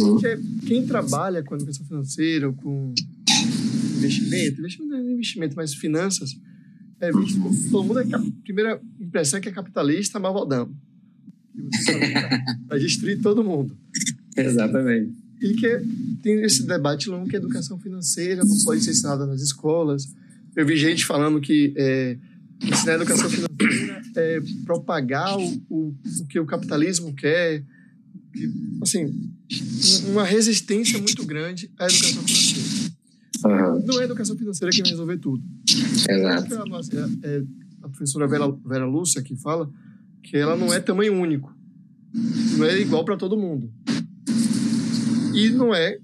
[0.01, 0.19] Uhum.
[0.65, 2.93] quem trabalha com educação financeira ou com
[3.97, 6.35] investimento, investimento não é investimento, mas finanças,
[6.99, 10.71] é visto como todo mundo é a primeira impressão é que é capitalista, malvadão.
[12.67, 13.75] Vai destruir todo mundo.
[14.35, 15.13] Exatamente.
[15.41, 15.81] E que
[16.23, 20.07] tem esse debate longo que a educação financeira não pode ser ensinada nas escolas.
[20.55, 22.17] Eu vi gente falando que é,
[22.61, 27.63] ensinar a educação financeira é propagar o, o, o que o capitalismo quer.
[28.33, 28.51] Que,
[28.81, 29.31] assim,
[30.07, 32.93] uma resistência muito grande à educação financeira.
[33.45, 33.85] Uhum.
[33.85, 35.43] Não é a educação financeira que vai resolver tudo.
[36.09, 36.55] Exato.
[37.23, 37.43] É, é,
[37.83, 39.69] a professora Vera, Vera Lúcia que fala
[40.23, 41.55] que ela não é tamanho único.
[42.57, 43.71] Não é igual para todo mundo.
[45.33, 45.99] E não é,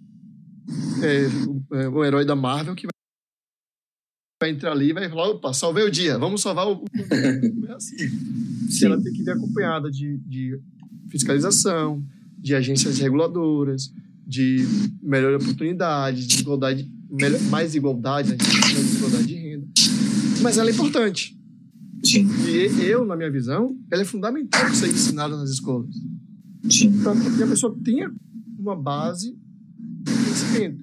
[1.01, 1.27] é,
[1.71, 2.92] é, o herói da Marvel que vai
[4.49, 6.83] entrar ali e vai falar, opa, salvei o dia, vamos salvar o...
[7.67, 8.85] É assim.
[8.85, 10.59] Ela tem que vir acompanhada de, de
[11.09, 12.03] fiscalização,
[12.37, 13.93] de agências reguladoras,
[14.25, 14.65] de
[15.01, 16.89] melhor oportunidade, de igualdade,
[17.49, 19.67] mais igualdade, né, de igualdade de renda.
[20.41, 21.37] Mas ela é importante.
[22.03, 22.27] Sim.
[22.47, 25.95] E eu, na minha visão, ela é fundamental ser ensinada nas escolas.
[26.69, 26.99] Sim.
[27.01, 28.11] Para que a pessoa tenha
[28.59, 29.37] uma base
[30.01, 30.82] de conhecimento.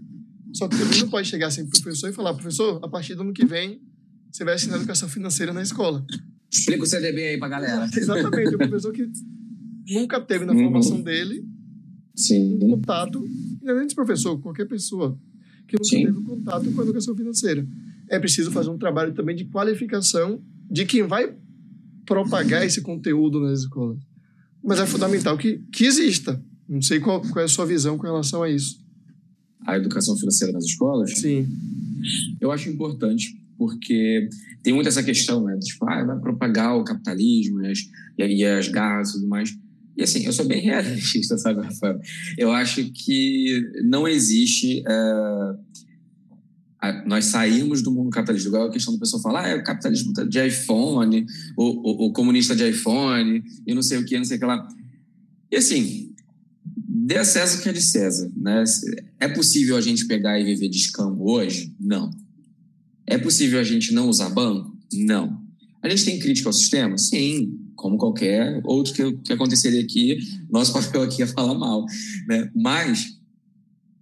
[0.53, 3.23] Só que também não pode chegar assim pro professor e falar, professor, a partir do
[3.23, 3.81] ano que vem,
[4.31, 6.05] você vai ensinar educação financeira na escola.
[6.51, 7.89] Explica o CDB aí pra galera.
[7.95, 9.09] Exatamente, o professor que
[9.89, 10.65] nunca teve na uhum.
[10.65, 11.45] formação dele
[12.15, 12.57] Sim.
[12.57, 13.25] um contato,
[13.67, 15.19] além de professor, qualquer pessoa
[15.67, 16.05] que nunca Sim.
[16.07, 17.67] teve um contato com a educação financeira.
[18.09, 21.33] É preciso fazer um trabalho também de qualificação de quem vai
[22.05, 23.99] propagar esse conteúdo nas escolas.
[24.63, 26.43] Mas é fundamental que, que exista.
[26.69, 28.80] Não sei qual, qual é a sua visão com relação a isso.
[29.67, 31.19] A educação financeira nas escolas?
[31.19, 31.47] Sim.
[32.41, 34.29] Eu acho importante, porque
[34.63, 35.59] tem muito essa questão, né?
[35.59, 37.79] Tipo, ah, vai propagar o capitalismo e as,
[38.19, 39.55] e as garras e tudo mais.
[39.97, 42.01] E assim, eu sou bem realista, sabe, Rafael?
[42.39, 44.83] Eu acho que não existe.
[44.83, 45.71] Uh,
[47.07, 48.49] nós saímos do mundo capitalista.
[48.49, 52.13] Igual a questão do pessoal falar, ah, é o capitalismo de iPhone, o, o, o,
[52.13, 54.67] comunista de iPhone, e não sei o que, não sei o que lá.
[55.51, 56.10] E assim,
[56.91, 58.31] dê a César o que é de César.
[58.37, 58.65] Né?
[59.21, 61.73] É possível a gente pegar e viver de escambo hoje?
[61.79, 62.11] Não.
[63.07, 64.77] É possível a gente não usar banco?
[64.93, 65.41] Não.
[65.83, 66.99] A gente tem crítica ao sistema?
[66.99, 70.19] Sim, como qualquer outro que, que aconteceria aqui.
[70.51, 71.87] Nosso papel aqui é falar mal.
[72.29, 72.51] Né?
[72.55, 73.19] Mas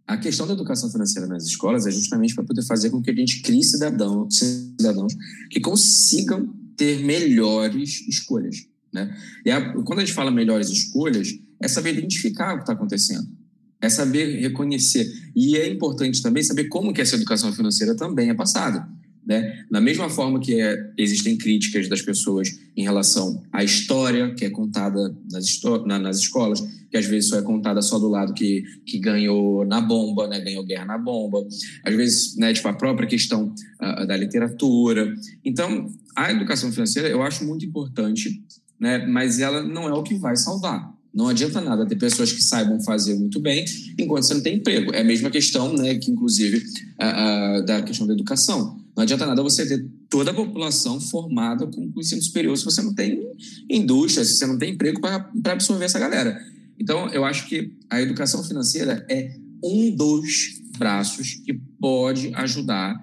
[0.06, 3.14] a questão da educação financeira nas escolas é justamente para poder fazer com que a
[3.14, 5.14] gente crie cidadãos, cidadãos
[5.50, 8.56] que consigam ter melhores escolhas.
[8.92, 9.14] Né?
[9.44, 11.28] E a, quando a gente fala melhores escolhas,
[11.60, 13.26] é saber identificar o que está acontecendo,
[13.80, 15.06] é saber reconhecer.
[15.34, 18.88] E é importante também saber como que essa educação financeira também é passada.
[19.28, 19.66] Né?
[19.70, 24.48] Da mesma forma que é, existem críticas das pessoas em relação à história que é
[24.48, 25.44] contada nas,
[25.84, 29.66] na, nas escolas, que às vezes só é contada só do lado que, que ganhou
[29.66, 30.40] na bomba, né?
[30.40, 31.46] ganhou guerra na bomba,
[31.84, 33.52] às vezes né, tipo, a própria questão
[33.82, 35.14] uh, da literatura.
[35.44, 38.42] Então, a educação financeira eu acho muito importante,
[38.80, 39.06] né?
[39.06, 40.90] mas ela não é o que vai salvar.
[41.18, 43.64] Não adianta nada ter pessoas que saibam fazer muito bem
[43.98, 44.94] enquanto você não tem emprego.
[44.94, 48.78] É a mesma questão, né, que inclusive uh, uh, da questão da educação.
[48.96, 52.80] Não adianta nada você ter toda a população formada com, com ensino superior se você
[52.82, 53.20] não tem
[53.68, 56.40] indústria, se você não tem emprego para absorver essa galera.
[56.78, 62.94] Então, eu acho que a educação financeira é um dos braços que pode ajudar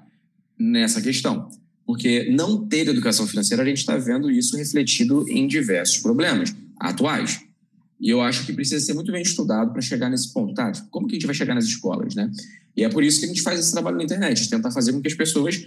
[0.57, 1.49] nessa questão.
[1.86, 6.55] Porque não ter educação financeira, a gente está vendo isso refletido em diversos problemas.
[6.80, 7.44] atuais.
[7.99, 10.53] E eu acho que precisa ser muito bem estudado para chegar nesse ponto.
[10.53, 12.29] Tá, tipo, como que a gente vai chegar nas escolas, né?
[12.75, 15.01] E é por isso que a gente faz esse trabalho na internet, tentar fazer com
[15.01, 15.65] que as pessoas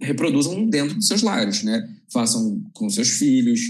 [0.00, 1.86] reproduzam dentro dos seus lares, né?
[2.10, 3.60] Façam com seus filhos,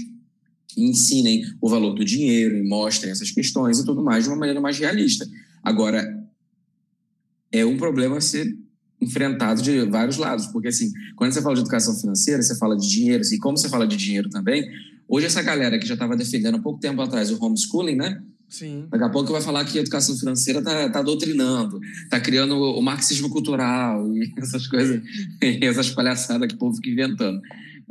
[0.77, 4.61] ensinem o valor do dinheiro e mostrem essas questões e tudo mais de uma maneira
[4.61, 5.27] mais realista.
[5.61, 6.07] Agora,
[7.51, 8.57] é um problema ser
[9.01, 12.87] enfrentado de vários lados, porque assim, quando você fala de educação financeira, você fala de
[12.87, 14.69] dinheiro, e como você fala de dinheiro também,
[15.09, 18.21] hoje essa galera que já estava defendendo há pouco tempo atrás o homeschooling, né?
[18.47, 18.87] Sim.
[18.89, 22.81] Daqui a pouco vai falar que a educação financeira está tá doutrinando, está criando o
[22.81, 25.01] marxismo cultural e essas coisas,
[25.61, 27.39] essas palhaçadas que o povo fica inventando.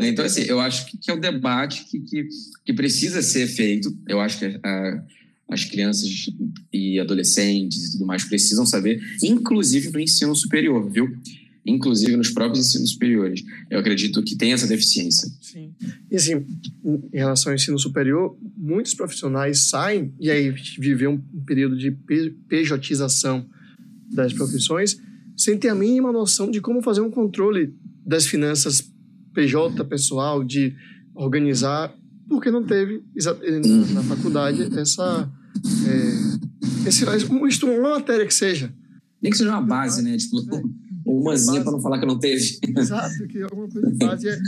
[0.01, 2.29] Então, assim, eu acho que, que é o um debate que, que,
[2.65, 3.97] que, precisa ser feito.
[4.07, 5.05] Eu acho que a,
[5.49, 6.09] as crianças
[6.73, 11.09] e adolescentes e tudo mais precisam saber, inclusive no ensino superior, viu?
[11.69, 13.45] Inclusive nos próprios ensinos superiores.
[13.71, 15.29] Eu acredito que tem essa deficiência.
[15.41, 15.75] Sim.
[16.11, 16.45] E assim,
[16.85, 21.91] em relação ao ensino superior, muitos profissionais saem, e aí viveu um período de
[22.49, 23.47] pejotização
[24.11, 24.99] das profissões,
[25.37, 28.91] sem ter a mínima noção de como fazer um controle das finanças
[29.35, 30.75] PJ pessoal, de
[31.15, 31.95] organizar,
[32.29, 35.31] porque não teve na, na faculdade essa
[35.87, 38.73] é, esse, uma, uma matéria que seja.
[39.21, 40.17] Nem que seja uma base, né?
[40.17, 40.63] Tipo, é,
[41.17, 42.59] umazinha para não falar que não teve.
[42.77, 44.29] Exato, que alguma coisa de base.
[44.29, 44.39] É,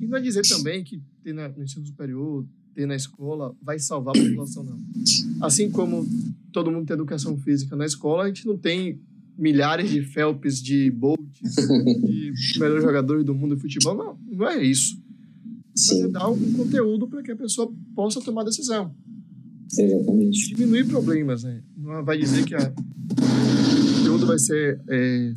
[0.00, 4.16] e não é dizer também que ter no ensino superior, ter na escola, vai salvar
[4.16, 4.78] a população, não.
[5.40, 6.06] Assim como
[6.52, 9.00] todo mundo tem educação física na escola, a gente não tem
[9.36, 13.96] milhares de Phelps, de Bolt, de melhores jogadores do mundo de futebol.
[13.96, 15.00] Não, não é isso.
[15.74, 16.02] Sim.
[16.02, 18.94] Mas é dar um conteúdo para que a pessoa possa tomar decisão.
[19.70, 20.54] Exatamente.
[20.54, 21.62] Diminuir problemas, né?
[21.76, 25.34] Não vai dizer que a, o conteúdo vai ser é,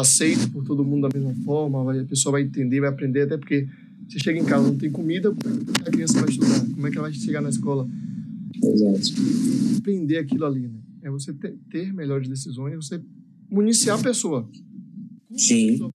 [0.00, 3.36] aceito por todo mundo da mesma forma, vai, a pessoa vai entender, vai aprender, até
[3.36, 3.68] porque
[4.08, 6.60] você chega em casa não tem comida, como é que a criança vai estudar?
[6.60, 7.88] Como é que ela vai chegar na escola?
[8.62, 9.00] Exato.
[9.78, 10.80] Aprender aquilo ali, né?
[11.02, 13.00] É você ter, ter melhores decisões, você
[13.50, 14.48] municiar a pessoa.
[15.36, 15.68] Sim.
[15.68, 15.90] A pessoa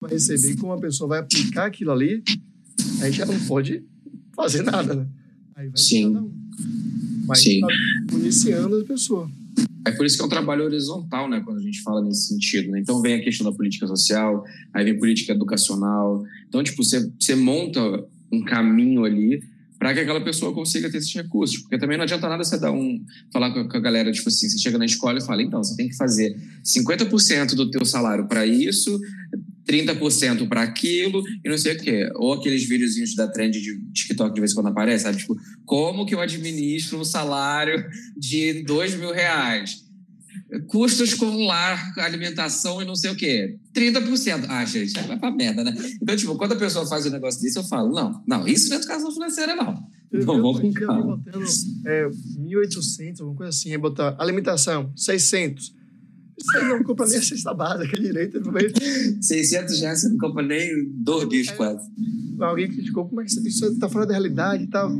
[0.00, 2.22] vai receber como a pessoa vai aplicar aquilo ali,
[3.02, 3.84] aí já não pode
[4.34, 5.08] fazer nada, né?
[5.54, 6.12] Aí vai Sim.
[6.12, 6.32] cada um.
[7.26, 7.60] Mas Sim.
[7.60, 7.66] tá
[8.12, 9.30] municiando a pessoa.
[9.84, 12.70] É por isso que é um trabalho horizontal, né, quando a gente fala nesse sentido.
[12.70, 12.80] Né?
[12.80, 16.24] Então vem a questão da política social, aí vem política educacional.
[16.48, 17.80] Então, tipo, você, você monta
[18.30, 19.42] um caminho ali
[19.78, 21.58] para que aquela pessoa consiga ter esses recursos.
[21.58, 23.00] Porque também não adianta nada você dar um.
[23.32, 25.88] falar com a galera, tipo assim, você chega na escola e fala, então, você tem
[25.88, 28.98] que fazer 50% do teu salário para isso,
[29.68, 32.10] 30% para aquilo e não sei o quê.
[32.16, 35.18] Ou aqueles videozinhos da trend de TikTok de vez em quando aparece, sabe?
[35.18, 37.84] Tipo, como que eu administro um salário
[38.16, 39.86] de dois mil reais?
[40.68, 43.58] Custos com lar, alimentação e não sei o quê.
[43.74, 44.46] 30%.
[44.48, 45.76] Ah, gente, vai pra merda, né?
[46.00, 48.76] Então, tipo, quando a pessoa faz um negócio desse, eu falo, não, não, isso não
[48.76, 49.86] é educação financeira, não.
[50.10, 51.18] Eu, não, eu, calma.
[51.18, 51.44] botando
[51.86, 55.74] é, 1.800, alguma coisa assim, aí botar alimentação, 600.
[56.54, 58.40] Aí não compra nem a cesta básica direito.
[58.40, 58.64] Não vai...
[59.20, 61.88] 600 reais você não compra nem dois bichos quase.
[62.40, 64.90] Alguém criticou como é que isso está fora da realidade e tal.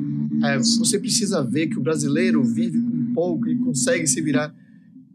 [0.44, 4.54] É, você precisa ver que o brasileiro vive com pouco e consegue se virar.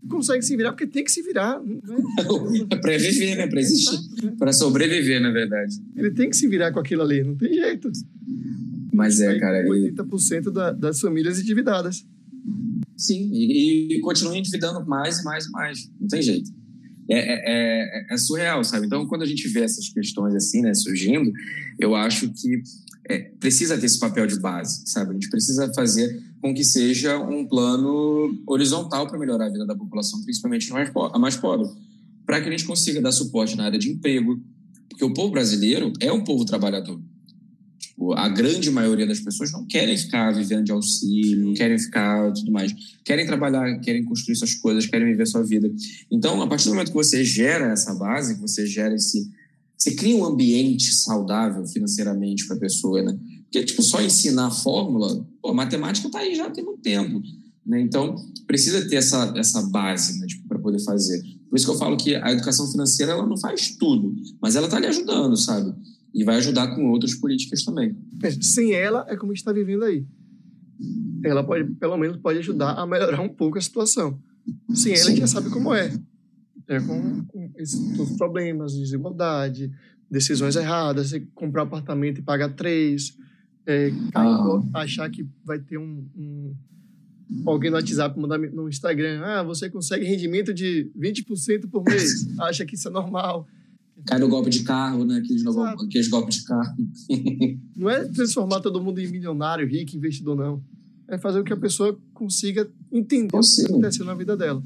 [0.09, 1.61] Consegue se virar porque tem que se virar.
[1.63, 2.67] Né?
[2.69, 3.47] É para viver, né?
[3.47, 3.99] Para existir.
[4.37, 5.75] Para sobreviver, na verdade.
[5.95, 7.91] Ele tem que se virar com aquilo ali, não tem jeito.
[8.91, 9.61] Mas é, cara.
[9.65, 12.05] e- 80% da, das famílias endividadas.
[13.03, 15.91] Sim, e, e continua endividando mais e mais e mais.
[15.99, 16.49] Não tem jeito.
[17.09, 17.41] É, é,
[18.11, 18.85] é, é surreal, sabe?
[18.85, 21.29] Então, quando a gente vê essas questões assim, né, surgindo,
[21.77, 22.61] eu acho que
[23.09, 25.09] é, precisa ter esse papel de base, sabe?
[25.11, 29.75] A gente precisa fazer com que seja um plano horizontal para melhorar a vida da
[29.75, 31.67] população, principalmente a mais, po- a mais pobre,
[32.25, 34.41] para que a gente consiga dar suporte na área de emprego,
[34.87, 37.01] porque o povo brasileiro é um povo trabalhador.
[37.83, 42.31] Tipo, a grande maioria das pessoas não querem ficar vivendo de auxílio, não querem ficar
[42.31, 42.73] tudo mais.
[43.03, 45.69] Querem trabalhar, querem construir suas coisas, querem viver sua vida.
[46.09, 49.29] Então, a partir do momento que você gera essa base, que você gera esse.
[49.77, 53.17] Você cria um ambiente saudável financeiramente para a pessoa, né?
[53.43, 57.21] Porque, tipo, só ensinar a fórmula, pô, a matemática está aí já tem muito tempo.
[57.65, 57.81] Né?
[57.81, 58.15] Então,
[58.47, 61.21] precisa ter essa, essa base né, tipo, para poder fazer.
[61.49, 64.67] Por isso que eu falo que a educação financeira ela não faz tudo, mas ela
[64.67, 65.73] está lhe ajudando, sabe?
[66.13, 67.95] E vai ajudar com outras políticas também.
[68.41, 70.05] Sem ela, é como a gente está vivendo aí.
[71.23, 74.19] Ela pode, pelo menos, pode ajudar a melhorar um pouco a situação.
[74.73, 75.93] Sem ela, a gente já sabe como é.
[76.67, 79.71] É com, com esses todos os problemas, desigualdade,
[80.09, 83.17] decisões erradas, você comprar apartamento e pagar três,
[83.65, 84.37] é, cair-
[84.73, 86.53] achar que vai ter um, um-
[87.45, 92.65] alguém no WhatsApp mandar no Instagram, ah, você consegue rendimento de 20% por mês, acha
[92.65, 93.47] que isso é normal.
[94.05, 95.17] Cai no golpe de carro, né?
[95.17, 96.75] Aqueles, no, aqueles golpes de carro.
[97.75, 100.63] não é transformar todo mundo em milionário, rico, investidor, não.
[101.07, 103.63] É fazer com que a pessoa consiga entender Consigo.
[103.63, 104.63] o que aconteceu na vida dela.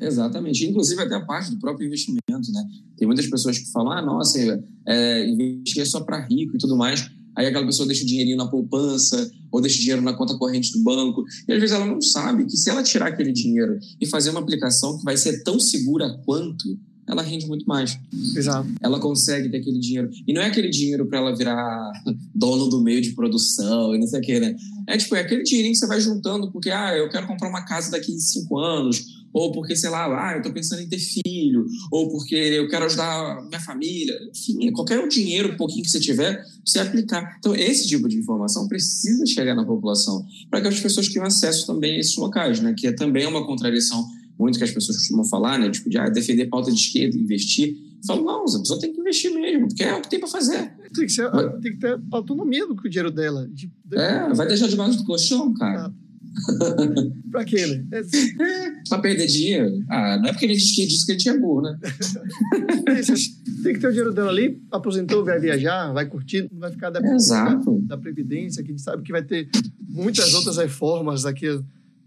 [0.00, 0.66] Exatamente.
[0.66, 2.64] Inclusive até a parte do próprio investimento, né?
[2.96, 4.38] Tem muitas pessoas que falam, ah, nossa,
[4.86, 7.08] é, investir é só para rico e tudo mais.
[7.36, 10.72] Aí aquela pessoa deixa o dinheirinho na poupança ou deixa o dinheiro na conta corrente
[10.72, 11.24] do banco.
[11.48, 14.40] E às vezes ela não sabe que se ela tirar aquele dinheiro e fazer uma
[14.40, 17.98] aplicação que vai ser tão segura quanto, ela rende muito mais.
[18.36, 18.68] Exato.
[18.80, 20.10] Ela consegue ter aquele dinheiro.
[20.26, 21.92] E não é aquele dinheiro para ela virar
[22.34, 24.56] dono do meio de produção e não sei o quê, né?
[24.86, 27.64] É tipo, é aquele dinheirinho que você vai juntando porque, ah, eu quero comprar uma
[27.64, 30.98] casa daqui a cinco anos, ou porque, sei lá, ah, eu tô pensando em ter
[30.98, 34.16] filho, ou porque eu quero ajudar minha família.
[34.30, 37.36] Enfim, qualquer dinheiro, um pouquinho que você tiver, você aplicar.
[37.38, 41.66] Então, esse tipo de informação precisa chegar na população, para que as pessoas tenham acesso
[41.66, 42.74] também a esses locais, né?
[42.78, 44.06] Que é também uma contradição
[44.38, 45.70] muito que as pessoas costumam falar, né?
[45.70, 47.70] Tipo, de ah, defender pauta de esquerda, investir.
[47.70, 50.28] Eu falo, não, a pessoa tem que investir mesmo, porque é o que tem para
[50.28, 50.72] fazer.
[50.94, 51.30] Tem que, ser,
[51.62, 53.48] tem que ter autonomia do dinheiro dela.
[53.48, 53.96] De, de...
[53.96, 55.86] É, vai deixar debaixo do colchão, cara.
[55.86, 55.92] Ah.
[57.30, 57.84] pra quê, né?
[57.92, 59.84] É, é, pra perder dinheiro?
[59.88, 61.78] Ah, não é porque gente disse que a gente é burro, né?
[63.62, 66.90] tem que ter o dinheiro dela ali, aposentou, vai viajar, vai curtir, não vai ficar
[66.90, 67.80] da, Exato.
[67.82, 69.48] da Previdência, que a gente sabe que vai ter
[69.88, 71.46] muitas outras reformas daqui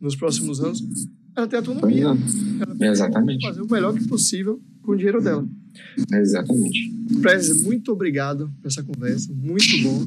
[0.01, 0.81] nos próximos anos
[1.37, 2.05] ela tem autonomia.
[2.05, 3.45] Ela tem Exatamente.
[3.45, 5.47] fazer o melhor que possível com o dinheiro dela.
[6.11, 6.91] Exatamente.
[7.21, 10.05] Prez, muito obrigado por essa conversa, muito bom.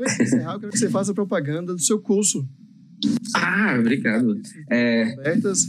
[0.00, 2.48] Antes de encerrar, eu quero que você faça propaganda do seu curso.
[3.34, 4.40] Ah, obrigado.
[4.70, 5.12] É...
[5.14, 5.68] Abertas.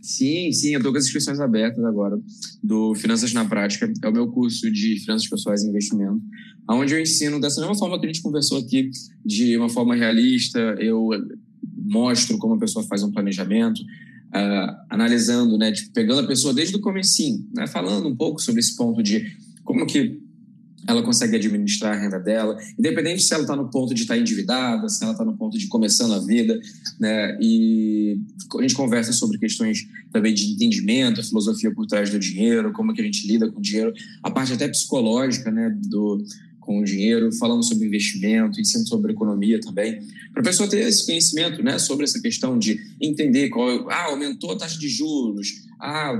[0.00, 2.18] Sim, sim, eu estou com as inscrições abertas agora
[2.62, 3.92] do Finanças na Prática.
[4.02, 6.22] É o meu curso de Finanças Pessoais e Investimento,
[6.70, 8.90] onde eu ensino dessa mesma forma que a gente conversou aqui,
[9.24, 10.60] de uma forma realista.
[10.78, 11.10] Eu
[11.76, 13.82] mostro como a pessoa faz um planejamento,
[14.28, 18.60] uh, analisando, né, tipo, pegando a pessoa desde o comecinho, né, falando um pouco sobre
[18.60, 20.20] esse ponto de como que
[20.86, 24.20] ela consegue administrar a renda dela, independente se ela está no ponto de estar tá
[24.20, 26.58] endividada, se ela está no ponto de começando a vida,
[26.98, 27.36] né?
[27.42, 28.18] E
[28.58, 32.94] a gente conversa sobre questões também de entendimento, a filosofia por trás do dinheiro, como
[32.94, 35.76] que a gente lida com o dinheiro, a parte até psicológica, né?
[35.88, 36.24] Do
[36.68, 40.00] com o dinheiro, falando sobre investimento, ensino sobre economia também,
[40.34, 43.88] para a pessoa ter esse conhecimento né, sobre essa questão de entender qual.
[43.88, 46.12] Ah, aumentou a taxa de juros, ah,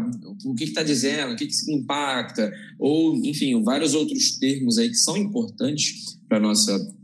[0.46, 4.94] o que está dizendo, o que, que impacta, ou, enfim, vários outros termos aí que
[4.94, 6.96] são importantes para a nossa,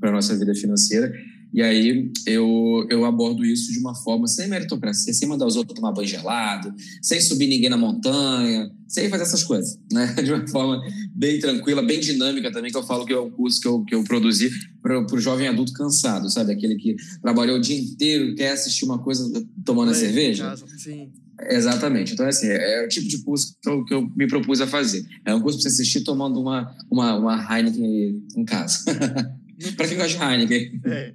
[0.00, 1.12] nossa vida financeira
[1.52, 5.74] e aí eu, eu abordo isso de uma forma sem meritocracia, sem mandar os outros
[5.74, 10.14] tomar banho gelado, sem subir ninguém na montanha, sem fazer essas coisas, né?
[10.22, 10.82] De uma forma
[11.14, 13.94] bem tranquila, bem dinâmica também, que eu falo que é um curso que eu, que
[13.94, 14.50] eu produzi
[14.82, 16.52] para o jovem adulto cansado, sabe?
[16.52, 19.30] Aquele que trabalhou o dia inteiro, quer assistir uma coisa
[19.64, 20.44] tomando é, a cerveja.
[20.44, 21.10] Casa, sim.
[21.50, 22.14] Exatamente.
[22.14, 24.66] Então, assim, é, é o tipo de curso que eu, que eu, me propus a
[24.66, 25.04] fazer.
[25.24, 28.84] É um curso para você assistir tomando uma, uma, uma Heineken em casa.
[29.76, 30.80] Para quem gosta de Heineken.
[30.84, 31.14] É, é,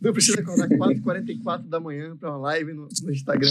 [0.00, 3.50] não precisa acordar 4h44 da manhã para uma live no, no Instagram.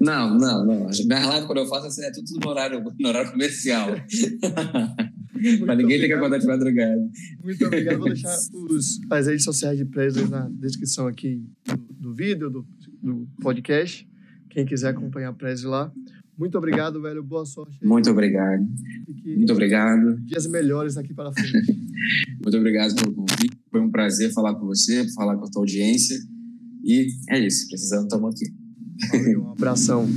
[0.00, 0.90] Não, não, não.
[1.06, 3.88] Minha live, quando eu faço, assim, é tudo no horário, no horário comercial.
[5.64, 7.10] Para ninguém ter que acordar de madrugada.
[7.42, 7.98] Muito obrigado.
[7.98, 12.66] Vou deixar os, as redes sociais de Presley na descrição aqui do, do vídeo, do,
[13.02, 14.06] do podcast.
[14.50, 15.92] Quem quiser acompanhar a Presley lá.
[16.40, 17.22] Muito obrigado, velho.
[17.22, 17.78] Boa sorte.
[17.82, 17.86] Aí.
[17.86, 18.66] Muito obrigado.
[19.26, 20.16] Muito obrigado.
[20.24, 21.78] Dias melhores aqui para frente.
[22.42, 23.60] Muito obrigado pelo convite.
[23.70, 26.16] Foi um prazer falar com você, falar com a tua audiência.
[26.82, 27.68] E é isso.
[27.68, 28.50] Precisando, estamos aqui.
[29.12, 30.08] Valeu, um abração.